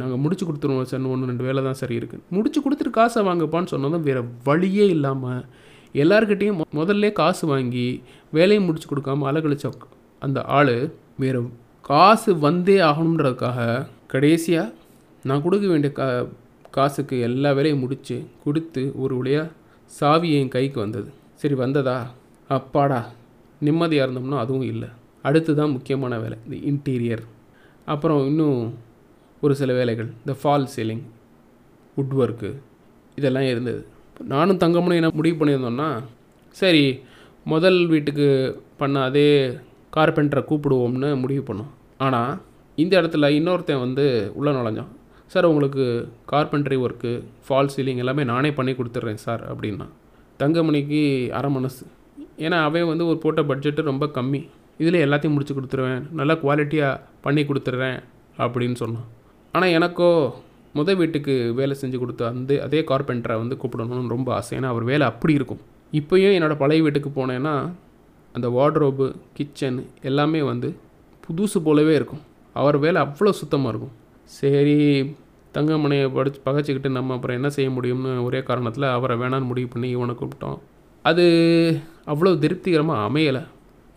நாங்கள் 0.00 0.20
முடிச்சு 0.22 0.44
கொடுத்துருவோம் 0.46 0.88
சார். 0.92 1.08
ஒன்று 1.14 1.30
ரெண்டு 1.30 1.46
வேலை 1.48 1.60
தான் 1.68 1.80
சரி 1.82 1.94
இருக்குது 2.00 2.24
முடிச்சு 2.36 2.60
கொடுத்துட்டு 2.64 2.92
காசை 2.98 3.20
வாங்கப்பான்னு 3.28 3.72
சொன்னதும் 3.74 4.06
வேறு 4.08 4.22
வழியே 4.48 4.86
இல்லாமல் 4.96 5.42
எல்லார்கிட்டேயும் 5.94 6.58
முதல்ல 6.78 7.10
காசு 7.20 7.44
வாங்கி 7.52 7.86
வேலையை 8.32 8.62
முடிச்சு 8.64 8.88
கொடுக்காம 8.88 9.28
அலகழிச்ச 9.30 9.70
அந்த 10.22 10.38
ஆள் 10.58 10.76
வேறு 11.22 11.40
காசு 11.90 12.30
வந்தே 12.46 12.76
ஆகணுன்றதுக்காக 12.88 13.66
கடைசியாக 14.12 14.74
நான் 15.24 15.42
கொடுக்க 15.42 15.66
வேண்டிய 15.66 15.90
கா 15.92 16.06
காசுக்கு 16.76 17.16
எல்லா 17.28 17.50
வேலையும் 17.58 17.82
முடித்து 17.84 18.16
கொடுத்து 18.44 18.82
ஒரு 19.02 19.14
வழியாக 19.20 19.54
சாவி 19.90 20.28
என் 20.38 20.54
கைக்கு 20.54 20.78
வந்தது. 20.84 21.08
சரி 21.40 21.56
வந்ததா? 21.64 21.98
அப்பாடா 22.56 23.00
நிம்மதியாக 23.66 24.06
இருந்தோம்னா 24.06 24.40
அதுவும் 24.44 24.68
இல்லை. 24.72 24.88
அடுத்து 25.28 25.52
தான் 25.60 25.74
முக்கியமான 25.76 26.18
வேலை 26.24 26.36
இந்த 26.46 26.56
இன்டீரியர் 26.70 27.24
அப்புறம் 27.92 28.20
இன்னும் 28.30 28.58
ஒரு 29.44 29.54
சில 29.60 29.72
வேலைகள் 29.78 30.08
இந்த 30.20 30.34
ஃபால் 30.40 30.66
சீலிங் 30.74 31.04
உட் 32.00 32.14
ஒர்க்கு 32.22 32.50
இதெல்லாம் 33.18 33.48
இருந்தது. 33.52 33.80
நானும் 34.34 34.60
தங்கமனும் 34.62 34.98
என்ன 35.00 35.10
முடிவு 35.18 35.36
பண்ணியிருந்தோம்னா 35.40 35.88
சரி 36.60 36.84
முதல் 37.52 37.80
வீட்டுக்கு 37.92 38.28
பண்ண 38.80 39.02
அதே 39.08 39.28
கார்பெண்டரை 39.96 40.42
கூப்பிடுவோம்னு 40.50 41.10
முடிவு 41.22 41.42
பண்ணோம். 41.48 41.72
ஆனால் 42.06 42.32
இந்த 42.82 42.94
இடத்துல 43.00 43.28
இன்னொருத்தன் 43.38 43.84
வந்து 43.84 44.04
உள்ளே 44.38 44.50
நுழைஞ்சான். 44.56 44.92
சார் 45.32 45.46
உங்களுக்கு 45.52 45.84
கார்பென்ட்ரி 46.32 46.76
ஒர்க்கு 46.84 47.10
ஃபால் 47.46 47.70
சீலிங் 47.72 48.00
எல்லாமே 48.02 48.22
நானே 48.30 48.50
பண்ணி 48.58 48.72
கொடுத்துட்றேன் 48.78 49.20
சார் 49.24 49.42
அப்படின்னா. 49.50 49.86
தங்கமணிக்கு 50.40 51.00
அரை 51.38 51.50
மனசு. 51.56 51.82
ஏன்னா 52.44 52.58
அவன் 52.68 52.88
வந்து 52.90 53.04
ஒரு 53.10 53.18
போட்ட 53.24 53.42
பட்ஜெட்டு 53.50 53.90
ரொம்ப 53.90 54.06
கம்மி. 54.16 54.40
இதில் 54.82 55.04
எல்லாத்தையும் 55.06 55.34
முடிச்சு 55.36 55.56
கொடுத்துருவேன். 55.58 56.02
நல்லா 56.18 56.34
குவாலிட்டியாக 56.42 57.00
பண்ணி 57.24 57.42
கொடுத்துட்றேன் 57.50 57.98
அப்படின்னு 58.44 58.78
சொன்னான். 58.82 59.06
ஆனால் 59.54 59.74
எனக்கோ 59.78 60.10
முத 60.78 60.96
வீட்டுக்கு 61.00 61.34
வேலை 61.60 61.74
செஞ்சு 61.82 61.98
கொடுத்த 62.02 62.26
அந்த 62.32 62.60
அதே 62.66 62.80
கார்பெண்டரை 62.90 63.36
வந்து 63.42 63.54
கூப்பிடணும்னு 63.60 64.14
ரொம்ப 64.16 64.28
ஆசை. 64.38 64.52
ஏன்னா 64.58 64.72
அவர் 64.74 64.84
வேலை 64.92 65.04
அப்படி 65.12 65.32
இருக்கும். 65.38 65.62
இப்போயும் 66.00 66.34
என்னோடய 66.38 66.62
பழைய 66.62 66.80
வீட்டுக்கு 66.86 67.12
போனேன்னா 67.20 67.54
அந்த 68.36 68.46
வார்ட்ரோபு 68.56 69.06
கிச்சன் 69.36 69.78
எல்லாமே 70.08 70.42
வந்து 70.52 70.68
புதுசு 71.24 71.58
போலவே 71.68 71.94
இருக்கும். 72.00 72.22
அவர் 72.60 72.76
வேலை 72.84 72.98
அவ்வளோ 73.06 73.32
சுத்தமாக 73.42 73.72
இருக்கும். 73.74 73.94
சரி 74.36 74.76
தங்கமணியை 75.54 76.06
படிச்சு 76.16 76.40
பகைச்சிக்கிட்டு 76.46 76.90
நம்ம 76.96 77.14
அப்புறம் 77.14 77.38
என்ன 77.38 77.48
செய்ய 77.56 77.68
முடியும்னு 77.76 78.10
ஒரே 78.24 78.40
காரணத்தில் 78.48 78.86
அவரை 78.96 79.14
வேணான்னு 79.20 79.48
முடிவு 79.50 79.68
பண்ணி 79.74 79.88
இவனை 79.96 80.14
கூப்பிட்டோம். 80.20 80.58
அது 81.04 81.24
அவ்வளோ 82.12 82.32
திருப்திகரமாக 82.44 83.06
அமையலை. 83.08 83.42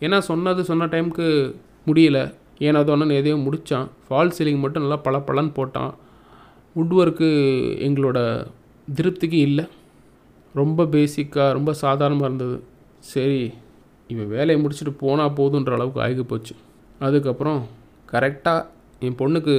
ஏன்னா 0.00 0.18
சொன்னது 0.30 0.62
சொன்ன 0.70 0.88
டைமுக்கு 0.94 1.26
முடியல. 1.88 2.18
ஏன்னா 2.66 2.80
தோணுன்னு 2.88 3.18
எதையோ 3.20 3.36
முடித்தான் 3.46 3.86
ஃபால் 4.06 4.34
சீலிங் 4.36 4.62
மட்டும் 4.64 4.84
நல்லா 4.84 4.98
பல 5.06 5.16
பலன் 5.28 5.52
போட்டான். 5.58 5.92
வுட் 6.76 6.94
ஒர்க்கு 7.00 7.28
எங்களோட 7.86 8.18
திருப்திக்கு 8.98 9.38
இல்லை. 9.48 9.64
ரொம்ப 10.60 10.84
பேசிக்காக 10.94 11.50
ரொம்ப 11.58 11.70
சாதாரணமாக 11.84 12.28
இருந்தது. 12.30 12.56
சரி 13.12 13.42
இவன் 14.12 14.32
வேலையை 14.36 14.58
முடிச்சுட்டு 14.62 14.92
போனால் 15.04 15.36
போதுன்ற 15.38 15.72
அளவுக்கு 15.76 16.00
ஆகி 16.06 16.24
போச்சு 16.32 16.54
அதுக்கப்புறம் 17.06 17.60
கரெக்டாக 18.12 18.66
என் 19.06 19.18
பொண்ணுக்கு 19.20 19.56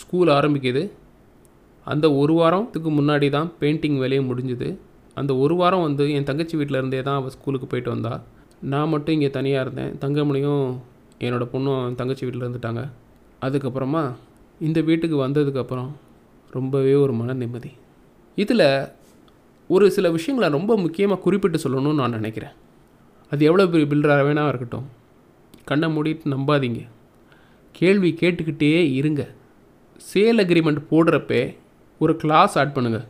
ஸ்கூல் 0.00 0.30
ஆரம்பிக்குது. 0.36 0.82
அந்த 1.92 2.06
ஒரு 2.20 2.34
வாரத்துக்கு 2.40 2.90
முன்னாடி 2.98 3.28
தான் 3.36 3.48
பெயிண்டிங் 3.60 3.98
வேலையும் 4.02 4.28
முடிஞ்சுது. 4.30 4.68
அந்த 5.20 5.32
ஒரு 5.42 5.54
வாரம் 5.60 5.84
வந்து 5.86 6.04
என் 6.16 6.28
தங்கச்சி 6.30 6.54
வீட்டில் 6.60 6.78
இருந்தே 6.80 7.00
தான் 7.08 7.18
அவள் 7.20 7.34
ஸ்கூலுக்கு 7.34 7.66
போயிட்டு 7.72 7.90
வந்தாள் 7.94 8.20
நான் 8.72 8.90
மட்டும் 8.92 9.14
இங்கே 9.16 9.30
தனியாக 9.36 9.64
இருந்தேன். 9.64 9.92
தங்கமணியும் 10.02 10.64
என்னோடய 11.26 11.48
பொண்ணும் 11.52 11.80
என் 11.88 11.98
தங்கச்சி 12.00 12.24
வீட்டில் 12.26 12.44
இருந்துட்டாங்க. 12.46 12.82
அதுக்கப்புறமா 13.46 14.02
இந்த 14.66 14.80
வீட்டுக்கு 14.88 15.16
வந்ததுக்கப்புறம் 15.24 15.90
ரொம்பவே 16.56 16.94
ஒரு 17.04 17.12
மன 17.20 17.34
நிம்மதி. 17.42 17.70
இதில் 18.42 18.66
ஒரு 19.70 19.86
சில 19.96 20.06
விஷயங்களை 20.16 20.48
ரொம்ப 20.56 20.72
முக்கியமாக 20.76 21.22
குறிப்பிட்டு 21.26 21.58
சொல்லணும்னு 21.64 22.00
நான் 22.02 22.16
நினைக்கிறேன். 22.18 22.54
அது 23.32 23.42
எவ்வளோ 23.48 23.66
பெரிய 23.72 23.86
பில்டராக 23.92 24.24
வேணா 24.26 24.42
இருக்கட்டும். 24.52 24.86
கண்ணை 25.70 25.88
மூடிட்டு 25.94 26.32
நம்பாதீங்க. 26.34 26.80
கேள்வி 27.78 28.10
கேட்டுக்கிட்டே 28.20 28.74
இருங்க. 29.00 29.22
சேல் 30.10 30.42
அக்ரிமெண்ட் 30.44 30.80
போடுறப்பே 30.90 31.42
ஒரு 32.00 32.12
கிளாஸ் 32.22 32.54
ஆட் 32.60 32.74
பண்ணுங்கள் 32.76 33.06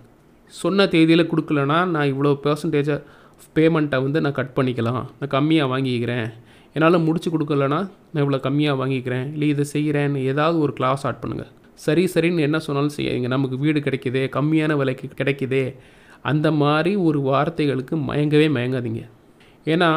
சொன்ன 0.53 0.87
தேதியில் 0.95 1.31
கொடுக்கலனா 1.31 1.79
நான் 1.93 2.11
இவ்வளோ 2.13 2.33
பெர்சன்டேஜை 2.45 2.97
பேமெண்ட்டை 3.57 3.99
வந்து 4.05 4.19
நான் 4.25 4.37
கட் 4.39 4.53
பண்ணிக்கலாம். 4.57 5.05
நான் 5.19 5.33
கம்மியாக 5.37 5.71
வாங்கிக்கிறேன். 5.73 6.27
என்னால் 6.77 7.05
முடிச்சு 7.07 7.29
கொடுக்கலனா 7.35 7.79
நான் 8.11 8.23
இவ்வளோ 8.25 8.41
கம்மியாக 8.47 8.79
வாங்கிக்கிறேன். 8.81 9.27
இல்லை 9.35 9.49
இதை 9.55 9.65
செய்கிறேன்னு 9.73 10.21
ஏதாவது 10.33 10.57
ஒரு 10.65 10.73
கிளாஸ் 10.79 11.05
ஆட் 11.09 11.21
பண்ணுங்கள் 11.23 11.51
சரி 11.85 12.05
சரின்னு 12.15 12.47
என்ன 12.49 12.59
சொன்னாலும் 12.67 12.95
செய்யுங்க 12.97 13.29
நமக்கு 13.35 13.57
வீடு 13.63 13.79
கிடைக்கிதே 13.87 14.23
கம்மியான 14.37 14.73
விலைக்கு 14.81 15.09
கிடைக்குதே 15.21 15.65
அந்த 16.31 16.49
மாதிரி 16.63 16.93
ஒரு 17.07 17.19
வார்த்தைகளுக்கு 17.31 17.95
மயங்கவே 18.09 18.47
மயங்காதீங்க. 18.57 19.03
ஏன்னா 19.73 19.91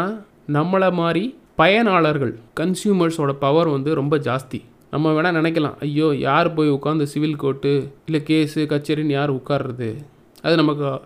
நம்மளை 0.58 0.90
மாதிரி 1.02 1.24
பயனாளர்கள் 1.62 2.34
கன்சியூமர்ஸோட 2.60 3.32
பவர் 3.46 3.70
வந்து 3.76 3.92
ரொம்ப 4.02 4.18
ஜாஸ்தி. 4.30 4.60
நம்ம 4.92 5.12
வேணால் 5.12 5.36
நினைக்கலாம். 5.36 5.80
ஐயோ 5.80 6.16
யார் 6.16 6.54
போய் 6.54 6.72
உட்காந்து 6.72 7.04
சிவில் 7.04 7.36
கோர்ட்டு 7.36 7.92
இல்லை 8.06 8.24
கேஸு 8.28 8.58
கச்சேரின்னு 8.58 9.06
யார் 9.06 9.34
உட்கார்றது? 9.34 9.96
அது 10.42 10.56
நமக்கு 10.56 11.00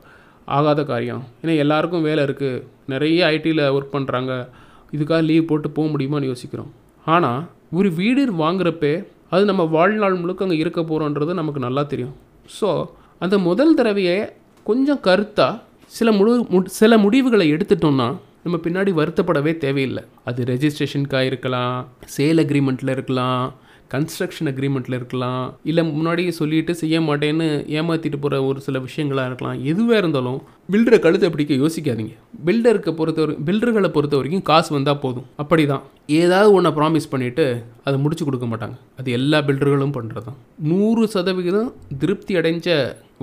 ஆகாத 0.46 0.84
காரியம். 0.84 1.24
ஏன்னா 1.42 1.58
எல்லாருக்கும் 1.58 2.02
வேலை 2.02 2.24
இருக்குது 2.24 2.64
நிறைய 2.88 3.26
ஐடியில் 3.26 3.80
ஒர்க் 3.80 3.96
பண்ணுறாங்க 3.96 4.48
இதுக்காக 4.92 5.24
லீவ் 5.24 5.46
போட்டு 5.46 5.70
போக 5.70 5.98
முடியுமான்னு 5.98 6.26
யோசிக்கிறோம். 6.26 6.74
ஆனால் 7.06 7.48
ஒரு 7.72 7.92
வீடு 7.92 8.32
வாங்குறப்பே 8.34 9.06
அது 9.30 9.46
நம்ம 9.46 9.64
வாழ்நாள் 9.64 10.14
முழுக்க 10.14 10.46
அங்கே 10.46 10.58
இருக்க 10.58 10.82
போகிறோன்றது 10.82 11.34
நமக்கு 11.34 11.60
நல்லா 11.60 11.84
தெரியும். 11.84 12.16
ஸோ 12.62 12.86
அந்த 13.20 13.38
முதல் 13.38 13.76
தடவையை 13.76 14.30
கொஞ்சம் 14.64 15.00
கருத்தாக 15.04 15.60
சில 15.86 16.12
முழு 16.12 16.46
மு- 16.52 16.66
சில 16.66 16.98
முடிவுகளை 16.98 17.54
எடுத்துட்டோம்னா 17.54 18.18
நம்ம 18.44 18.60
பின்னாடி 18.64 18.94
வருத்தப்படவே 18.94 19.58
தேவையில்லை. 19.58 20.04
அது 20.26 20.44
ரெஜிஸ்ட்ரேஷனுக்காக 20.44 21.22
இருக்கலாம் 21.22 21.88
சேல் 22.18 22.38
அக்ரிமெண்ட்டில் 22.38 22.90
இருக்கலாம் 22.90 23.54
கன்ஸ்ட்ரக்ஷன் 23.94 24.50
அக்ரிமெண்ட்டில் 24.52 24.96
இருக்கலாம் 24.98 25.46
இல்லை 25.70 25.84
முன்னாடியே 25.96 26.32
சொல்லிட்டு 26.40 26.74
செய்ய 26.82 26.98
மாட்டேன்னு 27.08 27.48
ஏமாற்றிட்டு 27.80 28.20
போகிற 28.24 28.40
ஒரு 28.50 28.60
சில 28.66 28.80
விஷயங்களாக 28.88 29.30
இருக்கலாம் 29.30 29.60
எதுவாக 29.72 30.00
இருந்தாலும் 30.02 30.40
பில்டரை 30.74 30.98
கழுத்தை 31.06 31.30
பிடிக்க 31.34 31.54
யோசிக்காதீங்க. 31.64 32.14
பில்டருக்கு 32.48 32.92
பொறுத்த 33.00 33.20
வரைக்கும் 33.24 33.46
பில்டர்களை 33.48 33.90
பொறுத்த 33.96 34.16
வரைக்கும் 34.20 34.46
காசு 34.50 34.70
வந்தால் 34.76 35.02
போதும். 35.04 35.26
அப்படி 35.44 35.64
தான் 35.72 35.84
ஏதாவது 36.22 36.52
ஒன்றை 36.58 36.72
ப்ராமிஸ் 36.78 37.12
பண்ணிவிட்டு 37.14 37.46
அதை 37.88 37.98
முடிச்சு 38.04 38.24
கொடுக்க 38.28 38.48
மாட்டாங்க. 38.52 38.78
அது 39.00 39.12
எல்லா 39.18 39.40
பில்டர்களும் 39.48 39.96
பண்ணுறது 39.98 40.26
தான் 40.30 40.40
நூறு 40.72 41.04
சதவிகிதம் 41.16 41.72
திருப்தி 42.04 42.36
அடைஞ்ச 42.42 42.70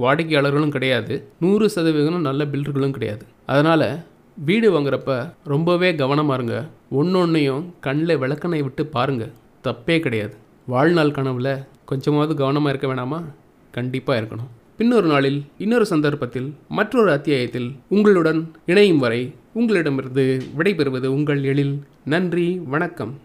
வாடிக்கையாளர்களும் 0.04 0.74
கிடையாது. 0.76 1.14
நூறு 1.44 1.66
சதவிகிதம் 1.76 2.28
நல்ல 2.28 2.44
பில்டர்களும் 2.52 2.94
கிடையாது. 2.96 3.24
அதனால் 3.54 3.88
வீடு 4.48 4.68
வாங்குறப்ப 4.74 5.12
ரொம்பவே 5.52 5.88
கவனமாக 6.02 6.36
இருங்க. 6.38 6.56
ஒன்றொன்னையும் 6.98 7.64
கண்ணில் 7.86 8.20
விளக்கனை 8.24 8.60
விட்டு 8.66 8.82
பாருங்கள் 8.96 9.32
தப்பே 9.66 9.96
கிடையாது. 10.04 10.34
வாழ்நாள் 10.68 11.10
கனவுல 11.10 11.66
கொஞ்சமாவது 11.84 12.34
கவனமாக 12.34 12.68
இருக்க 12.68 12.94
வேணாமா? 12.94 13.24
கண்டிப்பாக 13.70 14.20
இருக்கணும். 14.20 14.48
பின்னொரு 14.76 15.06
நாளில் 15.06 15.44
இன்னொரு 15.58 15.86
சந்தர்ப்பத்தில் 15.86 16.54
மற்றொரு 16.68 17.10
அத்தியாயத்தில் 17.10 17.76
உங்களுடன் 17.88 18.50
இணையும் 18.66 18.98
வரை 18.98 19.34
உங்களிடமிருந்து 19.52 20.42
விடைபெறுவது 20.58 21.06
உங்கள் 21.06 21.44
எழில். 21.44 21.82
நன்றி 22.04 22.58
வணக்கம். 22.58 23.18